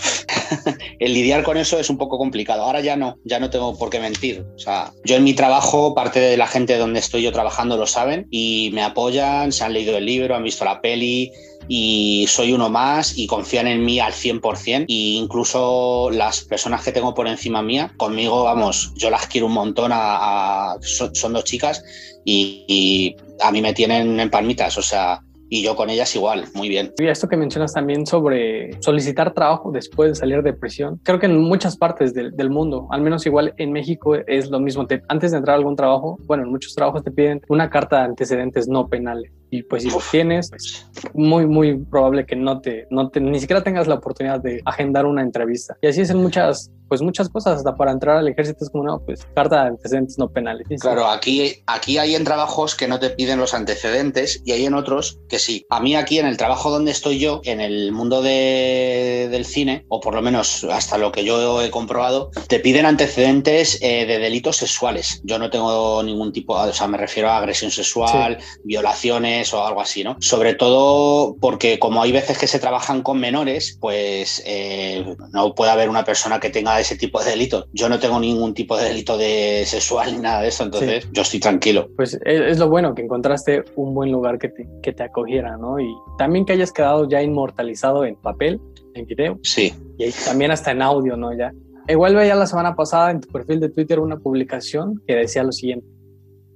el 0.99 1.15
lidiar 1.15 1.43
con 1.43 1.57
eso 1.57 1.79
es 1.79 1.89
un 1.89 1.97
poco 1.97 2.19
complicado. 2.19 2.63
Ahora 2.63 2.81
ya 2.81 2.95
no, 2.95 3.17
ya 3.25 3.41
no 3.41 3.49
tengo 3.49 3.79
por 3.79 3.89
qué 3.89 3.99
mentir. 3.99 4.45
O 4.55 4.59
sea, 4.59 4.93
yo 5.07 5.17
en 5.17 5.25
mi 5.25 5.33
trabajo, 5.33 5.95
parte 5.95 6.21
de 6.21 6.37
la 6.37 6.47
gente 6.47 6.77
donde 6.77 7.01
estoy 7.01 7.23
yo 7.23 7.33
trabajando 7.33 7.79
lo 7.79 7.87
saben 7.87 8.27
y 8.31 8.69
me 8.75 8.83
apoyan, 8.83 9.53
se 9.53 9.65
han 9.65 9.73
leído 9.73 9.97
el 9.97 10.05
libro, 10.05 10.37
han 10.37 10.45
visto 10.45 10.67
la 10.67 10.83
peli, 10.83 11.33
y 11.69 12.27
soy 12.29 12.53
uno 12.53 12.69
más 12.69 13.17
y 13.17 13.27
confían 13.27 13.67
en 13.67 13.85
mí 13.85 14.01
al 14.01 14.13
100% 14.13 14.83
e 14.83 14.85
incluso 14.89 16.11
las 16.11 16.43
personas 16.45 16.85
que 16.85 16.93
tengo 16.93 17.15
por 17.15 17.27
encima 17.27 17.63
mía, 17.63 17.93
conmigo, 17.97 18.45
vamos, 18.45 18.93
yo 18.97 19.11
las 19.11 19.27
quiero 19.27 19.47
un 19.47 19.55
montón, 19.55 19.91
a, 19.95 20.77
son, 20.81 21.33
dos 21.33 21.45
chicas 21.45 21.85
y, 22.25 23.17
a 23.41 23.51
mí 23.51 23.61
me 23.61 23.73
tienen 23.73 24.21
en 24.21 24.31
palmitas, 24.31 24.79
o 24.79 24.83
sea, 24.83 25.21
y 25.49 25.63
yo 25.63 25.75
con 25.75 25.91
ellas 25.91 26.15
igual, 26.15 26.45
muy 26.55 26.69
bien. 26.69 26.93
Y 26.99 27.07
esto 27.09 27.29
que 27.29 27.37
mencionas 27.37 27.73
también 27.73 28.07
sobre 28.07 28.81
solicitar 28.81 29.35
trabajo 29.35 29.73
después 29.73 30.11
de 30.11 30.15
salir 30.15 30.43
de 30.43 30.53
prisión, 30.53 31.01
creo 31.03 31.19
que 31.19 31.27
en 31.27 31.41
muchas 31.41 31.77
partes 31.77 32.15
del, 32.15 32.37
del 32.37 32.51
mundo, 32.51 32.87
al 32.91 33.03
menos 33.03 33.27
igual 33.27 33.53
en 33.57 33.73
México 33.73 34.15
es 34.15 34.49
lo 34.49 34.61
mismo. 34.61 34.87
antes 35.09 35.33
de 35.33 35.39
entrar 35.39 35.55
a 35.55 35.59
algún 35.59 35.77
trabajo, 35.77 36.19
bueno, 36.27 36.45
en 36.45 36.51
muchos 36.51 36.75
trabajos 36.75 37.03
te 37.03 37.11
piden 37.11 37.41
una 37.49 37.69
carta 37.69 37.99
de 37.99 38.05
antecedentes 38.05 38.69
no 38.69 38.89
penales 38.89 39.33
Y 39.55 39.65
pues 39.65 39.83
si 39.83 39.91
los 39.91 40.11
tienes, 40.11 40.49
pues 40.49 40.87
muy, 41.13 41.47
muy 41.47 41.77
probable 41.77 42.25
que 42.25 42.35
no 42.35 42.63
te, 42.63 42.87
no 42.89 43.11
te, 43.11 43.21
ni 43.21 43.39
siquiera 43.39 43.63
tengas 43.63 43.87
la 43.87 43.97
oportunidad 43.97 44.41
de 44.41 44.63
agendar 44.65 45.05
una 45.05 45.21
entrevista. 45.21 45.77
Y 45.83 45.89
así 45.89 46.01
es 46.01 46.09
en 46.09 46.23
muchas, 46.23 46.71
pues 46.89 47.03
muchas 47.03 47.29
cosas, 47.29 47.59
hasta 47.59 47.77
para 47.77 47.93
entrar 47.93 48.17
al 48.17 48.29
ejército 48.29 48.65
es 48.65 48.71
como, 48.71 48.85
no, 48.85 49.03
pues 49.05 49.27
carta 49.35 49.65
de 49.65 49.69
antecedentes 49.69 50.17
no 50.17 50.31
penales. 50.31 50.67
Claro, 50.81 51.07
aquí, 51.07 51.63
aquí 51.67 51.99
hay 51.99 52.15
en 52.15 52.25
trabajos 52.25 52.75
que 52.75 52.89
no 52.89 52.99
te 52.99 53.11
piden 53.11 53.39
los 53.39 53.53
antecedentes 53.53 54.41
y 54.47 54.53
hay 54.53 54.65
en 54.65 54.73
otros 54.73 55.21
que 55.29 55.39
sí. 55.39 55.67
A 55.69 55.81
mí 55.81 55.97
aquí 55.97 56.19
en 56.19 56.27
el 56.27 56.39
trabajo 56.39 56.71
donde 56.71 56.91
estoy 56.91 57.19
yo, 57.19 57.43
en 57.45 57.61
el 57.61 57.93
mundo 57.93 58.23
de, 58.23 59.29
del 59.31 59.45
cine, 59.45 59.85
o 59.89 60.01
por 60.01 60.15
lo 60.15 60.23
menos 60.23 60.65
hasta 60.65 60.97
lo 60.97 61.13
que 61.13 61.25
yo 61.25 61.61
he 61.61 61.71
comprobado, 61.71 62.31
te 62.49 62.59
piden 62.59 62.87
antecedentes 62.87 63.79
eh, 63.83 64.07
de 64.07 64.19
delitos 64.19 64.57
sexuales. 64.57 65.21
Yo 65.25 65.39
no 65.39 65.51
tengo 65.51 66.03
ningún 66.03 66.33
tipo, 66.33 66.55
o 66.55 66.73
sea, 66.73 66.87
me 66.87 66.97
refiero 66.97 67.29
a 67.29 67.37
agresión 67.37 67.71
sexual, 67.71 68.39
violaciones 68.65 69.42
o 69.55 69.65
algo 69.65 69.81
así, 69.81 70.05
¿no? 70.05 70.17
Sobre 70.21 70.55
todo 70.55 71.37
porque 71.41 71.79
como 71.79 72.03
hay 72.03 72.13
veces 72.13 72.39
que 72.39 72.47
se 72.47 72.59
trabajan 72.59 73.03
con 73.03 73.19
menores, 73.19 73.79
pues 73.81 74.43
eh, 74.47 75.05
no 75.33 75.55
puede 75.55 75.71
haber 75.71 75.89
una 75.89 76.05
persona 76.05 76.41
que 76.41 76.51
tenga 76.51 76.79
ese 76.81 76.97
tipo 76.97 77.23
de 77.23 77.31
delito. 77.31 77.67
Yo 77.73 77.89
no 77.89 77.99
tengo 77.99 78.21
ningún 78.21 78.55
tipo 78.55 78.77
de 78.77 78.85
delito 78.85 79.17
de 79.17 79.65
sexual 79.67 80.13
ni 80.15 80.19
nada 80.21 80.43
de 80.43 80.49
eso, 80.49 80.65
entonces 80.65 81.09
yo 81.13 81.23
estoy 81.23 81.41
tranquilo. 81.41 81.89
Pues 81.97 82.19
es, 82.25 82.59
lo 82.59 82.69
bueno 82.69 82.95
que 82.95 83.03
encontraste 83.03 83.65
un 83.77 83.95
buen 83.95 84.13
lugar 84.13 84.39
que 84.39 84.49
te, 84.49 84.69
que 84.83 84.93
te 84.93 85.03
acogiera, 85.03 85.57
¿no? 85.57 85.81
Y 85.81 85.93
también 86.19 86.45
que 86.45 86.53
hayas 86.53 86.73
quedado 86.73 87.09
ya 87.09 87.23
inmortalizado 87.23 88.05
en 88.05 88.17
papel, 88.17 88.61
en 88.95 89.07
video. 89.07 89.39
Sí. 89.43 89.73
Y 89.99 90.11
también 90.25 90.51
hasta 90.51 90.71
en 90.71 90.83
audio, 90.83 91.17
¿no? 91.17 91.37
Ya. 91.37 91.53
Igual 91.89 92.15
veía 92.15 92.35
la 92.35 92.47
semana 92.47 92.77
pasada 92.77 93.11
en 93.11 93.21
tu 93.21 93.29
perfil 93.29 93.61
de 93.61 93.69
Twitter 93.69 93.99
una 93.99 94.19
publicación 94.19 95.03
que 95.07 95.17
decía 95.17 95.43
lo 95.43 95.53
siguiente 95.53 95.87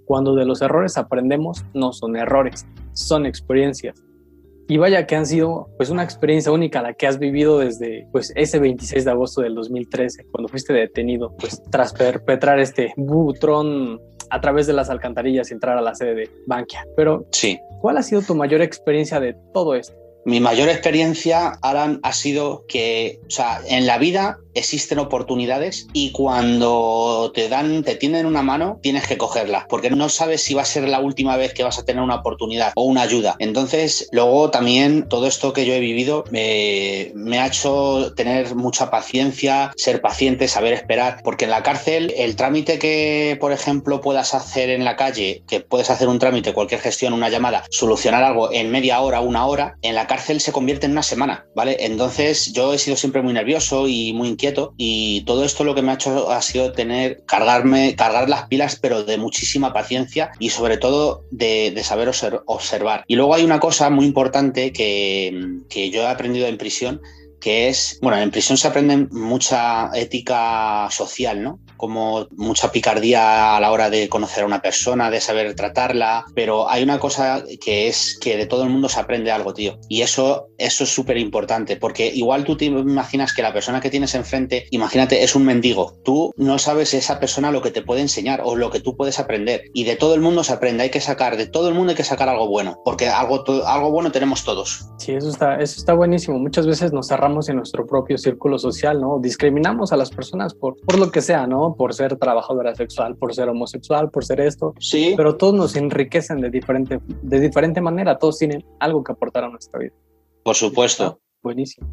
cuando 0.06 0.34
de 0.34 0.46
los 0.46 0.62
errores 0.62 0.96
aprendemos, 0.96 1.64
no 1.74 1.92
son 1.92 2.16
errores, 2.16 2.66
son 2.92 3.26
experiencias. 3.26 4.02
Y 4.68 4.78
vaya 4.78 5.06
que 5.06 5.14
han 5.14 5.26
sido 5.26 5.68
pues 5.76 5.90
una 5.90 6.02
experiencia 6.02 6.50
única 6.50 6.82
la 6.82 6.94
que 6.94 7.06
has 7.06 7.18
vivido 7.18 7.58
desde 7.58 8.08
pues 8.10 8.32
ese 8.34 8.58
26 8.58 9.04
de 9.04 9.10
agosto 9.10 9.42
del 9.42 9.54
2013, 9.54 10.26
cuando 10.32 10.48
fuiste 10.48 10.72
detenido 10.72 11.36
pues 11.38 11.62
tras 11.70 11.92
perpetrar 11.92 12.58
este 12.58 12.92
butrón 12.96 14.00
a 14.30 14.40
través 14.40 14.66
de 14.66 14.72
las 14.72 14.90
alcantarillas 14.90 15.50
y 15.50 15.54
entrar 15.54 15.78
a 15.78 15.82
la 15.82 15.94
sede 15.94 16.14
de 16.14 16.30
Bankia. 16.46 16.84
Pero 16.96 17.26
sí. 17.30 17.60
¿cuál 17.80 17.98
ha 17.98 18.02
sido 18.02 18.22
tu 18.22 18.34
mayor 18.34 18.62
experiencia 18.62 19.20
de 19.20 19.36
todo 19.52 19.74
esto? 19.76 19.94
Mi 20.24 20.40
mayor 20.40 20.68
experiencia, 20.68 21.52
Alan, 21.62 22.00
ha 22.02 22.12
sido 22.12 22.64
que, 22.66 23.20
o 23.28 23.30
sea, 23.30 23.60
en 23.68 23.86
la 23.86 23.98
vida 23.98 24.38
existen 24.56 24.98
oportunidades 24.98 25.86
y 25.92 26.12
cuando 26.12 27.30
te 27.34 27.48
dan, 27.48 27.82
te 27.82 27.94
tienden 27.94 28.26
una 28.26 28.42
mano, 28.42 28.78
tienes 28.82 29.06
que 29.06 29.18
cogerla, 29.18 29.66
porque 29.68 29.90
no 29.90 30.08
sabes 30.08 30.42
si 30.42 30.54
va 30.54 30.62
a 30.62 30.66
ser 30.66 30.88
la 30.88 31.00
última 31.00 31.36
vez 31.36 31.52
que 31.54 31.62
vas 31.62 31.78
a 31.78 31.84
tener 31.84 32.02
una 32.02 32.16
oportunidad 32.16 32.72
o 32.74 32.84
una 32.84 33.02
ayuda. 33.02 33.36
Entonces, 33.38 34.08
luego 34.12 34.50
también 34.50 35.08
todo 35.08 35.26
esto 35.26 35.52
que 35.52 35.66
yo 35.66 35.74
he 35.74 35.80
vivido 35.80 36.24
me, 36.30 37.12
me 37.14 37.38
ha 37.38 37.46
hecho 37.46 38.12
tener 38.14 38.54
mucha 38.54 38.90
paciencia, 38.90 39.72
ser 39.76 40.00
paciente, 40.00 40.48
saber 40.48 40.72
esperar, 40.72 41.20
porque 41.22 41.44
en 41.44 41.50
la 41.50 41.62
cárcel 41.62 42.12
el 42.16 42.36
trámite 42.36 42.78
que, 42.78 43.36
por 43.40 43.52
ejemplo, 43.52 44.00
puedas 44.00 44.34
hacer 44.34 44.70
en 44.70 44.84
la 44.84 44.96
calle, 44.96 45.42
que 45.46 45.60
puedes 45.60 45.90
hacer 45.90 46.08
un 46.08 46.18
trámite, 46.18 46.54
cualquier 46.54 46.80
gestión, 46.80 47.12
una 47.12 47.28
llamada, 47.28 47.64
solucionar 47.70 48.22
algo 48.22 48.52
en 48.52 48.70
media 48.70 49.00
hora, 49.00 49.20
una 49.20 49.46
hora, 49.46 49.76
en 49.82 49.94
la 49.94 50.06
cárcel 50.06 50.40
se 50.40 50.52
convierte 50.52 50.86
en 50.86 50.92
una 50.92 51.02
semana, 51.02 51.46
¿vale? 51.54 51.76
Entonces 51.80 52.52
yo 52.52 52.72
he 52.72 52.78
sido 52.78 52.96
siempre 52.96 53.22
muy 53.22 53.32
nervioso 53.32 53.86
y 53.88 54.12
muy 54.12 54.28
inquieto 54.28 54.45
y 54.76 55.22
todo 55.22 55.44
esto 55.44 55.64
lo 55.64 55.74
que 55.74 55.82
me 55.82 55.92
ha 55.92 55.94
hecho 55.94 56.30
ha 56.30 56.42
sido 56.42 56.72
tener, 56.72 57.24
cargarme, 57.26 57.94
cargar 57.96 58.28
las 58.28 58.46
pilas, 58.46 58.78
pero 58.80 59.04
de 59.04 59.18
muchísima 59.18 59.72
paciencia 59.72 60.32
y 60.38 60.50
sobre 60.50 60.76
todo 60.76 61.24
de, 61.30 61.74
saber 61.82 62.10
observar. 62.46 63.04
Y 63.06 63.16
luego 63.16 63.34
hay 63.34 63.44
una 63.44 63.60
cosa 63.60 63.90
muy 63.90 64.06
importante 64.06 64.72
que, 64.72 65.60
que 65.68 65.90
yo 65.90 66.02
he 66.02 66.06
aprendido 66.06 66.46
en 66.46 66.58
prisión, 66.58 67.00
que 67.40 67.68
es, 67.68 67.98
bueno, 68.02 68.18
en 68.18 68.30
prisión 68.30 68.58
se 68.58 68.68
aprende 68.68 69.08
mucha 69.10 69.90
ética 69.94 70.88
social, 70.90 71.42
¿no? 71.42 71.60
Como 71.76 72.26
mucha 72.36 72.72
picardía 72.72 73.56
a 73.56 73.60
la 73.60 73.70
hora 73.70 73.90
de 73.90 74.08
conocer 74.08 74.42
a 74.42 74.46
una 74.46 74.62
persona, 74.62 75.10
de 75.10 75.20
saber 75.20 75.54
tratarla, 75.54 76.24
pero 76.34 76.68
hay 76.68 76.82
una 76.82 76.98
cosa 76.98 77.44
que 77.60 77.88
es 77.88 78.18
que 78.20 78.36
de 78.36 78.46
todo 78.46 78.64
el 78.64 78.70
mundo 78.70 78.88
se 78.88 79.00
aprende 79.00 79.30
algo, 79.30 79.54
tío. 79.54 79.78
Y 79.88 80.02
eso, 80.02 80.48
eso 80.58 80.84
es 80.84 80.90
súper 80.90 81.16
importante, 81.18 81.76
porque 81.76 82.06
igual 82.06 82.44
tú 82.44 82.56
te 82.56 82.66
imaginas 82.66 83.32
que 83.32 83.42
la 83.42 83.52
persona 83.52 83.80
que 83.80 83.90
tienes 83.90 84.14
enfrente, 84.14 84.66
imagínate, 84.70 85.22
es 85.22 85.34
un 85.34 85.44
mendigo. 85.44 85.94
Tú 86.04 86.32
no 86.36 86.58
sabes 86.58 86.94
esa 86.94 87.20
persona 87.20 87.50
lo 87.50 87.62
que 87.62 87.70
te 87.70 87.82
puede 87.82 88.00
enseñar 88.00 88.40
o 88.44 88.56
lo 88.56 88.70
que 88.70 88.80
tú 88.80 88.96
puedes 88.96 89.18
aprender. 89.18 89.64
Y 89.72 89.84
de 89.84 89.96
todo 89.96 90.14
el 90.14 90.20
mundo 90.20 90.44
se 90.44 90.52
aprende, 90.52 90.84
hay 90.84 90.90
que 90.90 91.00
sacar, 91.00 91.36
de 91.36 91.46
todo 91.46 91.68
el 91.68 91.74
mundo 91.74 91.90
hay 91.90 91.96
que 91.96 92.04
sacar 92.04 92.28
algo 92.28 92.48
bueno, 92.48 92.80
porque 92.84 93.08
algo, 93.08 93.44
algo 93.66 93.90
bueno 93.90 94.12
tenemos 94.12 94.44
todos. 94.44 94.86
Sí, 94.98 95.12
eso 95.12 95.30
está, 95.30 95.56
eso 95.56 95.78
está 95.78 95.94
buenísimo. 95.94 96.38
Muchas 96.38 96.66
veces 96.66 96.92
nos 96.92 97.08
cerramos 97.08 97.48
en 97.48 97.56
nuestro 97.56 97.86
propio 97.86 98.18
círculo 98.18 98.58
social, 98.58 99.00
¿no? 99.00 99.18
Discriminamos 99.20 99.92
a 99.92 99.96
las 99.96 100.10
personas 100.10 100.54
por, 100.54 100.76
por 100.80 100.98
lo 100.98 101.10
que 101.10 101.22
sea, 101.22 101.46
¿no? 101.46 101.65
Por 101.74 101.94
ser 101.94 102.16
trabajadora 102.16 102.74
sexual, 102.74 103.16
por 103.16 103.34
ser 103.34 103.48
homosexual, 103.48 104.10
por 104.10 104.24
ser 104.24 104.40
esto. 104.40 104.74
Sí. 104.78 105.14
Pero 105.16 105.36
todos 105.36 105.54
nos 105.54 105.74
enriquecen 105.74 106.40
de 106.40 106.50
diferente, 106.50 107.00
de 107.22 107.40
diferente 107.40 107.80
manera. 107.80 108.18
Todos 108.18 108.38
tienen 108.38 108.64
algo 108.78 109.02
que 109.02 109.12
aportar 109.12 109.44
a 109.44 109.48
nuestra 109.48 109.80
vida. 109.80 109.94
Por 110.44 110.54
supuesto. 110.54 111.18
buenísimo. 111.42 111.88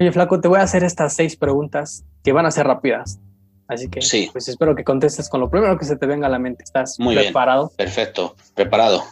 Oye, 0.00 0.10
Flaco, 0.10 0.40
te 0.40 0.48
voy 0.48 0.58
a 0.58 0.62
hacer 0.62 0.82
estas 0.82 1.14
seis 1.14 1.36
preguntas 1.36 2.04
que 2.24 2.32
van 2.32 2.46
a 2.46 2.50
ser 2.50 2.66
rápidas. 2.66 3.20
Así 3.68 3.88
que, 3.88 4.02
sí. 4.02 4.28
pues 4.32 4.48
espero 4.48 4.74
que 4.74 4.82
contestes 4.82 5.28
con 5.28 5.40
lo 5.40 5.48
primero 5.48 5.78
que 5.78 5.84
se 5.84 5.96
te 5.96 6.06
venga 6.06 6.26
a 6.26 6.30
la 6.30 6.40
mente. 6.40 6.64
¿Estás 6.64 6.98
Muy 6.98 7.14
preparado? 7.14 7.66
Bien. 7.68 7.76
Perfecto, 7.76 8.34
preparado. 8.54 9.02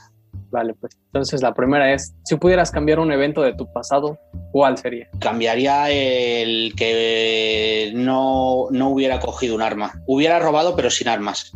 Vale, 0.50 0.74
pues 0.74 0.98
entonces 1.06 1.42
la 1.42 1.52
primera 1.52 1.92
es, 1.92 2.14
si 2.24 2.36
pudieras 2.36 2.70
cambiar 2.70 2.98
un 3.00 3.12
evento 3.12 3.42
de 3.42 3.54
tu 3.54 3.70
pasado, 3.70 4.18
¿cuál 4.50 4.78
sería? 4.78 5.08
Cambiaría 5.20 5.90
el 5.90 6.72
que 6.74 7.92
no, 7.94 8.68
no 8.70 8.88
hubiera 8.88 9.20
cogido 9.20 9.54
un 9.54 9.62
arma. 9.62 10.02
Hubiera 10.06 10.38
robado, 10.38 10.74
pero 10.74 10.88
sin 10.88 11.08
armas. 11.08 11.52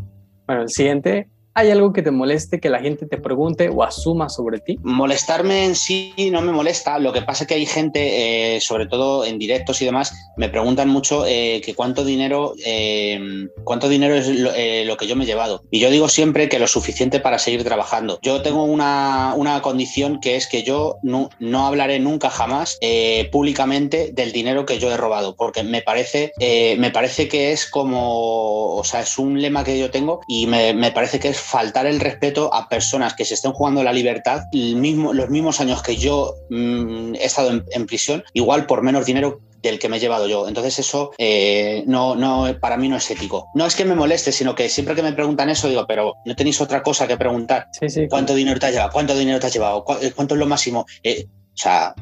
Bueno, 0.46 0.62
el 0.62 0.68
siguiente, 0.68 1.30
¿Hay 1.54 1.70
algo 1.70 1.92
que 1.92 2.00
te 2.00 2.10
moleste 2.10 2.60
que 2.60 2.70
la 2.70 2.80
gente 2.80 3.06
te 3.06 3.18
pregunte 3.18 3.68
o 3.68 3.82
asuma 3.82 4.30
sobre 4.30 4.58
ti? 4.58 4.78
Molestarme 4.82 5.66
en 5.66 5.74
sí 5.74 6.14
no 6.32 6.40
me 6.40 6.50
molesta. 6.50 6.98
Lo 6.98 7.12
que 7.12 7.20
pasa 7.20 7.44
es 7.44 7.48
que 7.48 7.54
hay 7.54 7.66
gente, 7.66 8.56
eh, 8.56 8.60
sobre 8.62 8.86
todo 8.86 9.26
en 9.26 9.38
directos 9.38 9.82
y 9.82 9.84
demás, 9.84 10.14
me 10.38 10.48
preguntan 10.48 10.88
mucho 10.88 11.26
eh, 11.26 11.60
que 11.62 11.74
cuánto 11.74 12.06
dinero, 12.06 12.54
eh, 12.64 13.20
cuánto 13.64 13.90
dinero 13.90 14.14
es 14.14 14.28
lo, 14.28 14.96
que 14.96 15.06
yo 15.06 15.14
me 15.14 15.24
he 15.24 15.26
llevado. 15.26 15.62
Y 15.70 15.78
yo 15.78 15.90
digo 15.90 16.08
siempre 16.08 16.48
que 16.48 16.58
lo 16.58 16.66
suficiente 16.66 17.20
para 17.20 17.38
seguir 17.38 17.64
trabajando. 17.64 18.18
Yo 18.22 18.40
tengo 18.40 18.64
una, 18.64 19.34
una 19.36 19.60
condición 19.60 20.20
que 20.20 20.36
es 20.36 20.46
que 20.46 20.62
yo 20.62 20.96
no, 21.02 21.28
no 21.38 21.66
hablaré 21.66 21.98
nunca 21.98 22.30
jamás 22.30 22.78
públicamente 23.30 24.10
del 24.12 24.32
dinero 24.32 24.64
que 24.64 24.78
yo 24.78 24.90
he 24.90 24.96
robado, 24.96 25.36
porque 25.36 25.62
me 25.62 25.82
parece, 25.82 26.32
me 26.78 26.90
parece 26.90 27.28
que 27.28 27.52
es 27.52 27.66
como, 27.66 28.74
o 28.74 28.84
sea, 28.84 29.00
es 29.00 29.18
un 29.18 29.40
lema 29.40 29.64
que 29.64 29.78
yo 29.78 29.90
tengo 29.90 30.20
y 30.26 30.46
me, 30.46 30.72
me 30.72 30.92
parece 30.92 31.18
que 31.18 31.28
es 31.28 31.41
faltar 31.42 31.86
el 31.86 32.00
respeto 32.00 32.52
a 32.52 32.68
personas 32.68 33.14
que 33.14 33.24
se 33.24 33.34
estén 33.34 33.52
jugando 33.52 33.82
la 33.82 33.92
libertad 33.92 34.42
mismo, 34.52 35.12
los 35.12 35.28
mismos 35.28 35.60
años 35.60 35.82
que 35.82 35.96
yo 35.96 36.34
mm, 36.50 37.14
he 37.16 37.24
estado 37.24 37.50
en, 37.50 37.86
prisión, 37.86 38.24
igual 38.32 38.66
por 38.66 38.82
menos 38.82 39.06
dinero 39.06 39.40
del 39.62 39.78
que 39.78 39.88
me 39.88 39.96
he 39.96 40.00
llevado 40.00 40.26
yo. 40.26 40.48
Entonces 40.48 40.78
eso 40.78 41.12
eh, 41.18 41.84
no, 41.86 42.14
no, 42.16 42.46
para 42.60 42.76
mí 42.76 42.88
no 42.88 42.96
es 42.96 43.10
ético. 43.10 43.48
No 43.54 43.66
es 43.66 43.76
que 43.76 43.84
me 43.84 43.94
moleste, 43.94 44.32
sino 44.32 44.54
que 44.54 44.68
siempre 44.68 44.94
que 44.94 45.02
me 45.02 45.12
preguntan 45.12 45.50
eso 45.50 45.68
digo, 45.68 45.86
pero 45.86 46.14
no 46.24 46.34
tenéis 46.34 46.60
otra 46.60 46.82
cosa 46.82 47.06
que 47.06 47.16
preguntar. 47.16 47.68
¿Cuánto 48.08 48.34
dinero 48.34 48.58
te 48.58 48.66
has 48.66 48.72
llevado? 48.72 48.90
¿Cuánto 48.92 49.16
dinero 49.16 49.38
te 49.38 49.46
has 49.46 49.52
llevado? 49.52 49.84
¿Cuánto 49.84 50.34
es 50.34 50.38
lo 50.38 50.46
máximo? 50.46 50.86
Eh, 51.02 51.26
o 51.28 51.56
sea, 51.56 51.94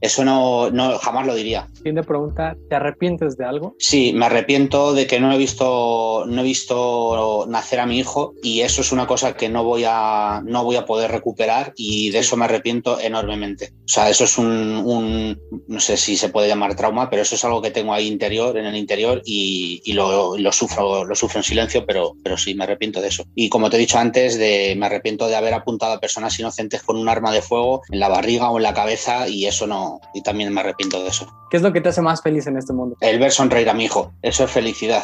eso 0.00 0.24
no, 0.24 0.70
no, 0.70 0.98
jamás 0.98 1.26
lo 1.26 1.34
diría. 1.34 1.68
Siguiente 1.74 2.02
pregunta, 2.02 2.56
¿te 2.68 2.76
arrepientes 2.76 3.36
de 3.36 3.44
algo? 3.44 3.74
Sí, 3.78 4.12
me 4.14 4.26
arrepiento 4.26 4.92
de 4.92 5.06
que 5.06 5.20
no 5.20 5.32
he 5.32 5.38
visto, 5.38 6.24
no 6.26 6.40
he 6.40 6.44
visto 6.44 7.46
nacer 7.48 7.80
a 7.80 7.86
mi 7.86 7.98
hijo 7.98 8.34
y 8.42 8.60
eso 8.60 8.80
es 8.80 8.92
una 8.92 9.06
cosa 9.06 9.34
que 9.34 9.48
no 9.48 9.64
voy 9.64 9.84
a, 9.86 10.42
no 10.44 10.64
voy 10.64 10.76
a 10.76 10.86
poder 10.86 11.10
recuperar 11.10 11.72
y 11.76 12.10
de 12.10 12.20
eso 12.20 12.36
me 12.36 12.44
arrepiento 12.44 13.00
enormemente. 13.00 13.72
O 13.84 13.88
sea, 13.88 14.08
eso 14.08 14.24
es 14.24 14.38
un, 14.38 15.38
no 15.68 15.80
sé 15.80 15.96
si 15.96 16.16
se 16.16 16.28
puede 16.28 16.48
llamar 16.48 16.76
trauma, 16.76 17.10
pero 17.10 17.22
eso 17.22 17.34
es 17.34 17.44
algo 17.44 17.62
que 17.62 17.70
tengo 17.70 17.92
ahí 17.92 18.06
interior, 18.06 18.56
en 18.56 18.66
el 18.66 18.76
interior 18.76 19.22
y, 19.24 19.92
lo, 19.92 20.36
lo, 20.36 20.52
sufro, 20.52 21.04
lo 21.04 21.14
sufro 21.14 21.40
en 21.40 21.44
silencio, 21.44 21.84
pero, 21.86 22.14
pero 22.22 22.36
sí, 22.36 22.54
me 22.54 22.64
arrepiento 22.64 23.00
de 23.00 23.08
eso. 23.08 23.24
Y 23.34 23.48
como 23.48 23.70
te 23.70 23.76
he 23.76 23.80
dicho 23.80 23.98
antes, 23.98 24.38
de, 24.38 24.74
me 24.76 24.86
arrepiento 24.86 25.28
de 25.28 25.36
haber 25.36 25.54
apuntado 25.54 25.92
a 25.92 26.00
personas 26.00 26.38
inocentes 26.38 26.82
con 26.82 26.96
un 26.96 27.08
arma 27.08 27.32
de 27.32 27.42
fuego 27.42 27.82
en 27.90 28.00
la 28.00 28.08
barriga 28.08 28.50
o 28.50 28.56
en 28.56 28.62
la 28.62 28.74
cabeza 28.74 29.28
y 29.28 29.46
eso 29.46 29.66
no, 29.66 29.83
y 30.12 30.22
también 30.22 30.52
me 30.52 30.60
arrepiento 30.60 31.02
de 31.02 31.08
eso. 31.08 31.26
¿Qué 31.50 31.56
es 31.56 31.62
lo 31.62 31.72
que 31.72 31.80
te 31.80 31.88
hace 31.88 32.02
más 32.02 32.22
feliz 32.22 32.46
en 32.46 32.56
este 32.56 32.72
mundo? 32.72 32.96
El 33.00 33.18
ver 33.18 33.32
sonreír 33.32 33.68
a 33.68 33.74
mi 33.74 33.84
hijo, 33.84 34.12
eso 34.22 34.44
es 34.44 34.50
felicidad. 34.50 35.02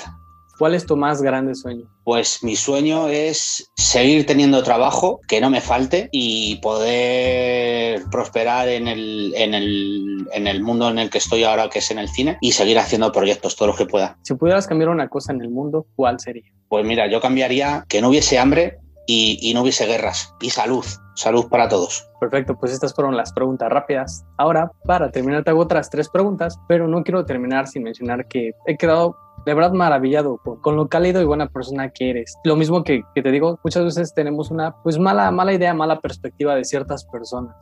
¿Cuál 0.61 0.75
es 0.75 0.85
tu 0.85 0.95
más 0.95 1.23
grande 1.23 1.55
sueño? 1.55 1.87
Pues 2.05 2.45
mi 2.45 2.55
sueño 2.55 3.09
es 3.09 3.73
seguir 3.77 4.27
teniendo 4.27 4.63
trabajo, 4.63 5.19
que 5.27 5.41
no 5.41 5.49
me 5.49 5.63
falte 5.63 6.11
y 6.13 6.57
poder 6.57 8.03
prosperar 8.11 8.69
en 8.69 8.87
el, 8.87 9.33
en, 9.37 9.55
el, 9.55 10.29
en 10.35 10.47
el 10.47 10.63
mundo 10.63 10.91
en 10.91 10.99
el 10.99 11.09
que 11.09 11.17
estoy 11.17 11.45
ahora, 11.45 11.71
que 11.71 11.79
es 11.79 11.91
en 11.91 11.99
el 11.99 12.11
cine, 12.11 12.37
y 12.43 12.53
seguir 12.53 12.79
haciendo 12.79 13.11
proyectos 13.11 13.57
todos 13.57 13.69
los 13.69 13.79
que 13.79 13.87
pueda. 13.87 14.19
Si 14.23 14.35
pudieras 14.35 14.67
cambiar 14.67 14.91
una 14.91 15.09
cosa 15.09 15.33
en 15.33 15.41
el 15.41 15.49
mundo, 15.49 15.87
¿cuál 15.97 16.21
sería? 16.21 16.53
Pues 16.69 16.85
mira, 16.85 17.11
yo 17.11 17.23
cambiaría 17.23 17.87
que 17.89 18.03
no 18.03 18.11
hubiese 18.11 18.39
hambre 18.39 18.81
y, 19.11 19.55
no 19.55 19.63
hubiese 19.63 19.87
guerras. 19.87 20.35
Y 20.41 20.51
salud, 20.51 20.85
salud 21.15 21.49
para 21.49 21.69
todos. 21.69 22.09
Perfecto, 22.21 22.57
pues 22.59 22.73
estas 22.73 22.95
fueron 22.95 23.17
las 23.17 23.33
preguntas 23.33 23.69
rápidas. 23.71 24.25
Ahora, 24.39 24.71
para 24.85 25.11
terminar, 25.11 25.43
te 25.43 25.51
hago 25.51 25.61
otras 25.61 25.91
tres 25.91 26.09
preguntas, 26.09 26.59
pero 26.69 26.87
no 26.87 27.03
quiero 27.03 27.25
terminar 27.25 27.67
sin 27.67 27.83
mencionar 27.83 28.29
que 28.29 28.53
he 28.67 28.77
quedado 28.77 29.17
de 29.47 29.55
verdad 29.55 29.73
maravillado 29.73 30.39
con, 30.63 30.77
lo 30.77 30.89
cálido 30.89 31.23
y 31.23 31.25
buena 31.25 31.49
persona 31.49 31.89
que 31.91 32.11
eres. 32.11 32.37
Lo 32.45 32.57
mismo 32.57 32.85
que, 32.85 33.03
que, 33.15 33.23
te 33.23 33.31
digo, 33.31 33.59
muchas 33.65 33.85
veces 33.85 34.13
tenemos 34.15 34.51
una 34.51 34.77
pues 34.83 34.99
mala, 34.99 35.31
mala 35.31 35.55
idea, 35.55 35.73
mala 35.73 35.99
perspectiva 36.01 36.55
de 36.55 36.65
ciertas 36.65 37.05
personas 37.07 37.57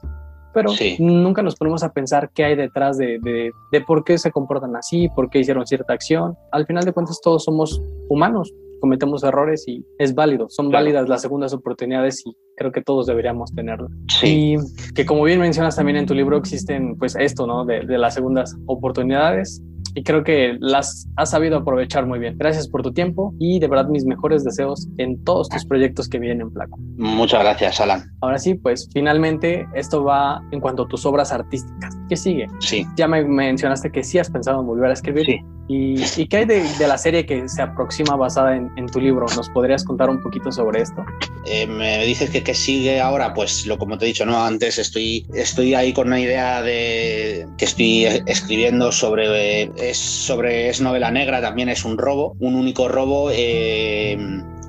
pero 0.54 0.72
nunca 0.98 1.42
nos 1.42 1.54
ponemos 1.54 1.84
a 1.84 1.92
pensar 1.92 2.30
qué 2.34 2.42
hay 2.42 2.56
detrás 2.56 2.98
de, 2.98 3.20
de, 3.20 3.52
de, 3.70 3.80
por 3.82 4.02
qué 4.02 4.18
se 4.18 4.32
comportan 4.32 4.74
así, 4.74 5.08
por 5.10 5.30
qué 5.30 5.38
hicieron 5.38 5.64
cierta 5.66 5.92
acción. 5.92 6.36
Al 6.50 6.66
final 6.66 6.84
de 6.84 6.92
cuentas 6.92 7.20
todos 7.22 7.44
somos 7.44 7.80
humanos, 8.08 8.52
cometemos 8.80 9.24
errores 9.24 9.64
y 9.66 9.84
es 9.98 10.14
válido, 10.14 10.46
son 10.48 10.70
válidas 10.70 11.08
las 11.08 11.22
segundas 11.22 11.52
oportunidades 11.52 12.22
y 12.24 12.36
creo 12.56 12.72
que 12.72 12.82
todos 12.82 13.06
deberíamos 13.06 13.52
tenerlo. 13.54 13.88
Y 14.22 14.56
que 14.94 15.06
como 15.06 15.24
bien 15.24 15.40
mencionas 15.40 15.76
también 15.76 15.96
en 15.96 16.06
tu 16.06 16.14
libro 16.14 16.36
existen 16.36 16.96
pues 16.96 17.16
esto, 17.16 17.46
¿no? 17.46 17.64
De, 17.64 17.80
de 17.80 17.98
las 17.98 18.14
segundas 18.14 18.56
oportunidades 18.66 19.62
y 19.94 20.04
creo 20.04 20.22
que 20.22 20.56
las 20.60 21.08
has 21.16 21.30
sabido 21.30 21.58
aprovechar 21.58 22.06
muy 22.06 22.18
bien. 22.18 22.36
Gracias 22.38 22.68
por 22.68 22.82
tu 22.82 22.92
tiempo 22.92 23.34
y 23.38 23.58
de 23.58 23.66
verdad 23.66 23.88
mis 23.88 24.04
mejores 24.04 24.44
deseos 24.44 24.86
en 24.96 25.22
todos 25.24 25.48
tus 25.48 25.64
proyectos 25.64 26.08
que 26.08 26.18
vienen, 26.18 26.52
Flaco. 26.52 26.78
Muchas 26.96 27.40
gracias, 27.42 27.80
Alan. 27.80 28.04
Ahora 28.20 28.38
sí, 28.38 28.54
pues 28.54 28.88
finalmente 28.92 29.66
esto 29.74 30.04
va 30.04 30.40
en 30.52 30.60
cuanto 30.60 30.84
a 30.84 30.88
tus 30.88 31.04
obras 31.04 31.32
artísticas. 31.32 31.97
¿Qué 32.08 32.16
sigue? 32.16 32.48
Sí. 32.60 32.86
Ya 32.96 33.06
me 33.06 33.24
mencionaste 33.24 33.90
que 33.90 34.02
sí 34.02 34.18
has 34.18 34.30
pensado 34.30 34.60
en 34.60 34.66
volver 34.66 34.90
a 34.90 34.94
escribir. 34.94 35.26
Sí. 35.26 35.40
¿Y, 35.68 36.02
y 36.16 36.26
qué 36.28 36.38
hay 36.38 36.44
de, 36.46 36.62
de, 36.62 36.88
la 36.88 36.96
serie 36.96 37.26
que 37.26 37.46
se 37.46 37.60
aproxima 37.60 38.16
basada 38.16 38.56
en, 38.56 38.70
en, 38.76 38.86
tu 38.86 39.00
libro? 39.00 39.26
¿Nos 39.36 39.50
podrías 39.50 39.84
contar 39.84 40.08
un 40.08 40.18
poquito 40.22 40.50
sobre 40.50 40.80
esto? 40.80 41.04
Eh, 41.44 41.66
me 41.66 42.02
dices 42.06 42.30
que, 42.30 42.42
que 42.42 42.54
sigue 42.54 43.02
ahora, 43.02 43.34
pues 43.34 43.66
lo 43.66 43.76
como 43.76 43.98
te 43.98 44.06
he 44.06 44.08
dicho, 44.08 44.24
¿no? 44.24 44.42
Antes 44.42 44.78
estoy, 44.78 45.26
estoy 45.34 45.74
ahí 45.74 45.92
con 45.92 46.06
una 46.06 46.20
idea 46.20 46.62
de 46.62 47.46
que 47.58 47.66
estoy 47.66 48.06
escribiendo 48.24 48.90
sobre, 48.92 49.64
es 49.76 49.98
sobre, 49.98 50.70
es 50.70 50.80
novela 50.80 51.10
negra, 51.10 51.42
también 51.42 51.68
es 51.68 51.84
un 51.84 51.98
robo, 51.98 52.34
un 52.40 52.54
único 52.54 52.88
robo. 52.88 53.30
Eh, 53.30 54.16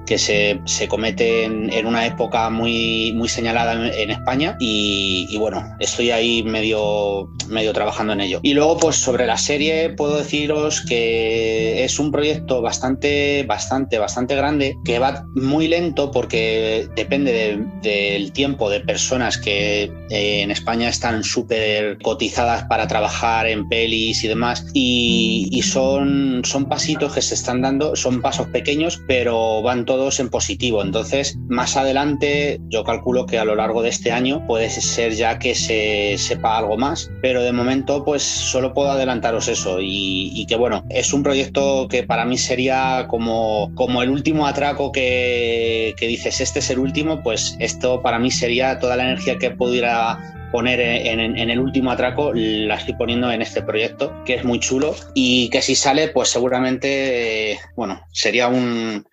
que 0.10 0.18
se, 0.18 0.60
se 0.66 0.88
comete 0.88 1.44
en, 1.44 1.86
una 1.86 2.04
época 2.08 2.50
muy, 2.50 3.14
muy 3.14 3.30
señalada 3.30 3.74
en, 3.96 4.10
España 4.10 4.58
y, 4.60 5.38
bueno, 5.38 5.64
estoy 5.80 6.10
ahí 6.10 6.42
medio, 6.42 7.30
medio 7.48 7.74
trabajando 7.74 8.14
en 8.14 8.22
ello. 8.22 8.40
Y 8.42 8.56
luego, 8.56 8.78
pues 8.78 8.96
sobre 8.96 9.28
la 9.28 9.38
serie, 9.38 9.92
puedo 9.92 10.18
deciros 10.18 10.82
que 10.82 11.84
es 11.84 12.00
un 12.00 12.12
proyecto 12.12 12.60
bastante, 12.64 13.44
bastante, 13.44 14.00
bastante 14.00 14.36
grande, 14.36 14.80
que 14.84 14.98
va 14.98 15.26
muy 15.36 15.68
lento 15.68 16.10
porque 16.10 16.90
depende 16.96 17.60
del 17.84 18.32
tiempo 18.34 18.72
de 18.72 18.80
personas 18.80 19.38
que 19.38 19.92
eh, 20.10 20.42
en 20.42 20.50
España 20.50 20.90
están 20.90 21.24
súper 21.24 22.00
cotizadas 22.00 22.64
para 22.64 22.88
trabajar 22.88 23.46
en 23.46 23.70
pelis 23.70 24.24
y 24.24 24.28
demás, 24.28 24.66
y, 24.74 25.50
y 25.52 25.62
son, 25.62 26.42
son 26.46 26.66
pasitos 26.68 27.14
que 27.14 27.22
se 27.22 27.36
están 27.36 27.62
dando, 27.62 27.96
son 27.96 28.24
pasos 28.24 28.48
pequeños, 28.48 29.04
pero 29.08 29.62
van 29.62 29.86
todos 29.86 29.99
en 30.20 30.30
positivo. 30.30 30.82
Entonces, 30.82 31.38
más 31.48 31.76
adelante, 31.76 32.60
yo 32.70 32.84
calculo 32.84 33.26
que 33.26 33.38
a 33.38 33.46
lo 33.46 33.56
largo 33.56 33.82
de 33.82 33.90
este 33.90 34.12
año 34.12 34.46
puede 34.48 34.70
ser 34.70 35.14
ya 35.14 35.38
que 35.40 35.54
se 35.56 36.16
sepa 36.18 36.58
algo 36.58 36.78
más, 36.78 37.12
pero 37.22 37.42
de 37.42 37.52
momento, 37.52 38.06
pues 38.06 38.24
solo 38.24 38.74
puedo 38.74 38.92
adelantaros 38.92 39.48
eso. 39.50 39.80
Y, 39.82 40.46
que 40.48 40.56
bueno, 40.56 40.86
es 40.90 41.14
un 41.14 41.22
proyecto 41.22 41.88
que 41.90 42.04
para 42.04 42.26
mí 42.26 42.38
sería 42.38 43.06
como, 43.10 43.72
como 43.76 44.02
el 44.02 44.10
último 44.10 44.48
atraco 44.48 44.92
que, 44.92 45.94
que 45.98 46.08
dices, 46.08 46.40
este 46.42 46.60
es 46.60 46.70
el 46.70 46.80
último, 46.80 47.22
pues 47.22 47.58
esto 47.60 48.02
para 48.02 48.18
mí 48.18 48.32
sería 48.32 48.80
toda 48.80 48.96
la 48.96 49.04
energía 49.04 49.38
que 49.38 49.52
pudiera 49.52 50.18
poner 50.52 50.80
en, 50.80 51.20
en, 51.20 51.50
el 51.50 51.60
último 51.60 51.92
atraco 51.92 52.32
la 52.34 52.76
estoy 52.76 52.96
poniendo 52.96 53.32
en 53.32 53.42
este 53.42 53.62
proyecto, 53.62 54.24
que 54.26 54.36
es 54.36 54.44
muy 54.44 54.60
chulo 54.60 54.96
y 55.14 55.50
que 55.50 55.62
si 55.62 55.76
sale, 55.76 56.10
pues 56.10 56.30
seguramente, 56.30 57.60
bueno, 57.76 58.02
sería 58.12 58.48
un, 58.48 59.06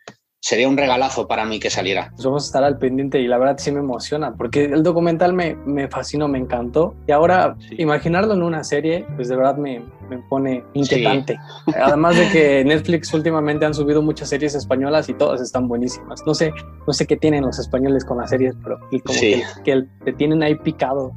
sería 0.47 0.69
un 0.69 0.77
regalazo 0.77 1.27
para 1.27 1.45
mí 1.45 1.59
que 1.59 1.71
saliera. 1.71 2.13
Pues 2.15 2.25
vamos 2.25 2.45
a 2.45 2.47
estar 2.47 2.63
al 2.63 2.79
pendiente 2.79 3.19
y 3.19 3.27
la 3.27 3.37
verdad 3.37 3.57
sí 3.59 3.73
me 3.73 3.81
emociona 3.81 4.37
porque 4.37 4.67
el 4.67 4.85
documental 4.85 5.33
me, 5.33 5.57
me 5.67 5.89
fascinó, 5.89 6.29
me 6.29 6.39
encantó 6.39 6.95
y 7.09 7.11
ahora 7.11 7.57
imaginarlo 7.73 8.33
en 8.33 8.43
una 8.43 8.63
serie 8.63 9.05
pues 9.17 9.27
de 9.27 9.35
verdad 9.35 9.57
me, 9.57 9.83
me 10.09 10.19
pone 10.19 10.63
inquietante. 10.73 11.37
Además 11.83 12.17
de 12.17 12.29
que 12.31 12.65
Netflix 12.65 13.13
últimamente 13.13 13.67
han 13.67 13.75
subido 13.75 14.03
muchas 14.03 14.29
series 14.29 14.55
españolas 14.55 15.09
y 15.09 15.15
todas 15.15 15.41
están 15.41 15.67
buenísimas. 15.67 16.23
No 16.25 16.33
sé, 16.33 16.53
no 16.87 16.93
sé 16.93 17.09
qué 17.09 17.17
tienen 17.17 17.45
los 17.45 17.59
españoles 17.59 18.05
con 18.05 18.19
las 18.19 18.31
series, 18.31 18.55
pero 18.63 18.79
como 18.79 19.19
que, 19.19 19.43
que, 19.65 19.85
te 20.05 20.13
tienen 20.13 20.45
ahí 20.45 20.55
picado. 20.55 21.11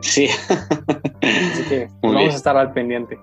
Sí. 0.00 0.28
Así 0.48 1.64
que 1.68 1.90
vamos 2.00 2.32
a 2.32 2.36
estar 2.36 2.56
al 2.56 2.72
pendiente. 2.72 3.18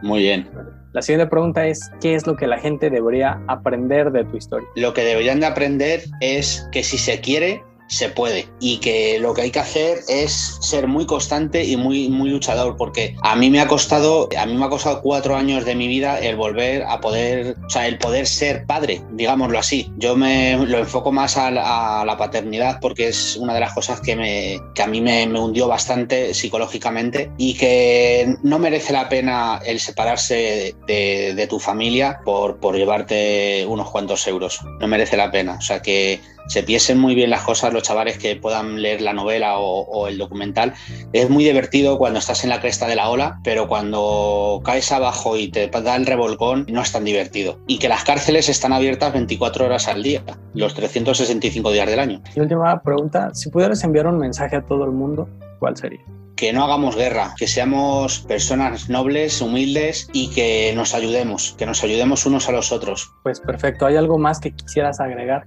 Muy 0.00 0.20
bien. 0.20 0.48
La 0.92 1.02
siguiente 1.02 1.30
pregunta 1.30 1.66
es, 1.68 1.92
¿qué 2.00 2.16
es 2.16 2.26
lo 2.26 2.36
que 2.36 2.48
la 2.48 2.58
gente 2.58 2.90
debería 2.90 3.40
aprender 3.46 4.10
de 4.10 4.24
tu 4.24 4.36
historia? 4.36 4.68
Lo 4.74 4.92
que 4.92 5.04
deberían 5.04 5.38
de 5.38 5.46
aprender 5.46 6.02
es 6.20 6.68
que 6.72 6.82
si 6.82 6.98
se 6.98 7.20
quiere, 7.20 7.62
se 7.90 8.08
puede 8.08 8.48
y 8.60 8.78
que 8.78 9.18
lo 9.18 9.34
que 9.34 9.42
hay 9.42 9.50
que 9.50 9.58
hacer 9.58 10.00
es 10.08 10.58
ser 10.60 10.86
muy 10.86 11.06
constante 11.06 11.64
y 11.64 11.76
muy, 11.76 12.08
muy 12.08 12.30
luchador 12.30 12.76
porque 12.76 13.16
a 13.22 13.34
mí 13.34 13.50
me 13.50 13.60
ha 13.60 13.66
costado, 13.66 14.28
a 14.38 14.46
mí 14.46 14.54
me 14.54 14.64
ha 14.64 14.68
costado 14.68 15.02
cuatro 15.02 15.34
años 15.36 15.64
de 15.64 15.74
mi 15.74 15.88
vida 15.88 16.18
el 16.20 16.36
volver 16.36 16.84
a 16.84 17.00
poder, 17.00 17.56
o 17.66 17.68
sea, 17.68 17.88
el 17.88 17.98
poder 17.98 18.28
ser 18.28 18.64
padre, 18.64 19.02
digámoslo 19.10 19.58
así. 19.58 19.90
Yo 19.96 20.16
me 20.16 20.56
lo 20.56 20.78
enfoco 20.78 21.10
más 21.10 21.36
a 21.36 21.50
la, 21.50 22.16
paternidad 22.20 22.80
porque 22.80 23.08
es 23.08 23.36
una 23.36 23.54
de 23.54 23.60
las 23.60 23.72
cosas 23.72 24.00
que, 24.00 24.14
me, 24.14 24.60
que 24.74 24.82
a 24.82 24.86
mí 24.86 25.00
me, 25.00 25.26
me, 25.26 25.40
hundió 25.40 25.66
bastante 25.68 26.34
psicológicamente 26.34 27.30
y 27.38 27.54
que 27.54 28.36
no 28.42 28.58
merece 28.58 28.92
la 28.92 29.08
pena 29.08 29.58
el 29.64 29.80
separarse 29.80 30.74
de, 30.86 31.34
de 31.34 31.46
tu 31.46 31.58
familia 31.58 32.20
por, 32.24 32.60
por 32.60 32.76
llevarte 32.76 33.64
unos 33.66 33.90
cuantos 33.90 34.26
euros. 34.26 34.60
No 34.80 34.86
merece 34.86 35.16
la 35.16 35.30
pena. 35.30 35.54
O 35.54 35.62
sea 35.62 35.80
que 35.80 36.20
se 36.46 36.62
piensen 36.62 36.98
muy 36.98 37.14
bien 37.14 37.30
las 37.30 37.42
cosas 37.42 37.72
los 37.72 37.82
chavales 37.82 38.18
que 38.18 38.36
puedan 38.36 38.82
leer 38.82 39.00
la 39.00 39.12
novela 39.12 39.58
o, 39.58 40.08
el 40.08 40.18
documental. 40.18 40.74
Es 41.12 41.30
muy 41.30 41.44
divertido 41.44 41.98
cuando 41.98 42.18
estás 42.18 42.44
en 42.44 42.50
la 42.50 42.60
cresta 42.60 42.86
de 42.86 42.96
la 42.96 43.08
ola, 43.08 43.40
pero 43.44 43.68
cuando 43.68 44.60
caes 44.64 44.90
abajo 44.92 45.36
y 45.36 45.48
te 45.48 45.68
da 45.68 45.96
el 45.96 46.06
revolcón, 46.06 46.66
no 46.68 46.82
es 46.82 46.92
tan 46.92 47.04
divertido. 47.04 47.58
Y 47.66 47.78
que 47.78 47.88
las 47.88 48.04
cárceles 48.04 48.48
están 48.48 48.72
abiertas 48.72 49.12
24 49.12 49.66
horas 49.66 49.88
al 49.88 50.02
día, 50.02 50.22
los 50.54 50.74
365 50.74 51.70
días 51.72 51.88
del 51.88 52.00
año. 52.00 52.22
Y 52.34 52.40
última 52.40 52.80
pregunta, 52.82 53.30
si 53.34 53.50
pudieras 53.50 53.82
enviar 53.84 54.06
un 54.06 54.18
mensaje 54.18 54.56
a 54.56 54.62
todo 54.62 54.84
el 54.84 54.92
mundo, 54.92 55.28
¿cuál 55.58 55.76
sería? 55.76 56.00
que 56.40 56.54
no 56.54 56.64
hagamos 56.64 56.96
guerra, 56.96 57.34
que 57.36 57.46
seamos 57.46 58.20
personas 58.20 58.88
nobles, 58.88 59.42
humildes 59.42 60.08
y 60.14 60.30
que 60.30 60.72
nos 60.74 60.94
ayudemos, 60.94 61.54
que 61.58 61.66
nos 61.66 61.84
ayudemos 61.84 62.24
unos 62.24 62.48
a 62.48 62.52
los 62.52 62.72
otros. 62.72 63.12
Pues 63.22 63.40
perfecto, 63.40 63.84
¿hay 63.84 63.96
algo 63.96 64.16
más 64.16 64.40
que 64.40 64.50
quisieras 64.50 65.00
agregar? 65.00 65.46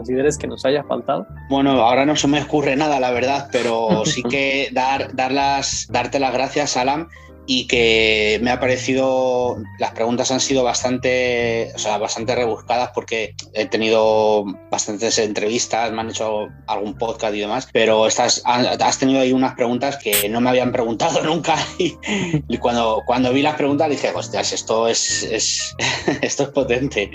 Consideres 0.00 0.38
que 0.38 0.46
nos 0.46 0.64
haya 0.64 0.82
faltado? 0.82 1.26
Bueno, 1.50 1.72
ahora 1.72 2.06
no 2.06 2.16
se 2.16 2.26
me 2.26 2.42
ocurre 2.42 2.74
nada, 2.74 2.98
la 3.00 3.10
verdad, 3.10 3.48
pero 3.52 4.04
sí 4.06 4.22
que 4.30 4.70
dar, 4.72 5.14
dar 5.14 5.30
las, 5.30 5.88
darte 5.90 6.18
las 6.18 6.32
gracias, 6.32 6.78
Alan, 6.78 7.08
y 7.52 7.66
que 7.66 8.38
me 8.42 8.52
ha 8.52 8.60
parecido, 8.60 9.60
las 9.80 9.90
preguntas 9.90 10.30
han 10.30 10.38
sido 10.38 10.62
bastante, 10.62 11.72
o 11.74 11.78
sea, 11.80 11.98
bastante 11.98 12.36
rebuscadas 12.36 12.92
porque 12.94 13.34
he 13.54 13.66
tenido 13.66 14.44
bastantes 14.70 15.18
entrevistas, 15.18 15.90
me 15.90 16.00
han 16.00 16.10
hecho 16.10 16.46
algún 16.68 16.96
podcast 16.96 17.34
y 17.34 17.40
demás, 17.40 17.68
pero 17.72 18.06
estás, 18.06 18.44
has 18.44 18.98
tenido 19.00 19.18
ahí 19.18 19.32
unas 19.32 19.56
preguntas 19.56 19.96
que 19.96 20.28
no 20.28 20.40
me 20.40 20.50
habían 20.50 20.70
preguntado 20.70 21.22
nunca 21.24 21.56
y, 21.76 22.56
cuando, 22.58 23.02
cuando 23.04 23.32
vi 23.32 23.42
las 23.42 23.56
preguntas 23.56 23.90
dije, 23.90 24.12
hostias, 24.14 24.52
esto 24.52 24.86
es, 24.86 25.24
es 25.24 25.74
esto 26.22 26.44
es 26.44 26.48
potente. 26.50 27.10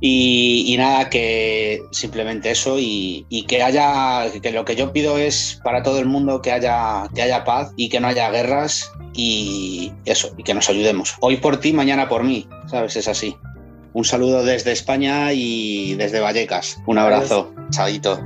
Y, 0.00 0.64
y, 0.66 0.76
nada, 0.78 1.08
que 1.08 1.80
simplemente 1.92 2.50
eso 2.50 2.76
y, 2.76 3.24
y, 3.28 3.44
que 3.44 3.62
haya, 3.62 4.32
que 4.42 4.50
lo 4.50 4.64
que 4.64 4.74
yo 4.74 4.92
pido 4.92 5.16
es 5.16 5.60
para 5.62 5.84
todo 5.84 6.00
el 6.00 6.06
mundo 6.06 6.42
que 6.42 6.50
haya, 6.50 7.08
que 7.14 7.22
haya 7.22 7.44
paz 7.44 7.70
y 7.76 7.88
que 7.88 8.00
no 8.00 8.08
haya 8.08 8.32
guerras 8.32 8.90
y 9.12 9.59
eso, 10.04 10.34
y 10.36 10.42
que 10.42 10.54
nos 10.54 10.68
ayudemos. 10.68 11.16
Hoy 11.20 11.36
por 11.36 11.58
ti, 11.58 11.72
mañana 11.72 12.08
por 12.08 12.24
mí, 12.24 12.46
¿sabes? 12.66 12.96
Es 12.96 13.08
así. 13.08 13.36
Un 13.92 14.04
saludo 14.04 14.44
desde 14.44 14.72
España 14.72 15.32
y 15.32 15.94
desde 15.94 16.20
Vallecas. 16.20 16.80
Un 16.86 16.98
abrazo. 16.98 17.52
Chadito. 17.70 18.20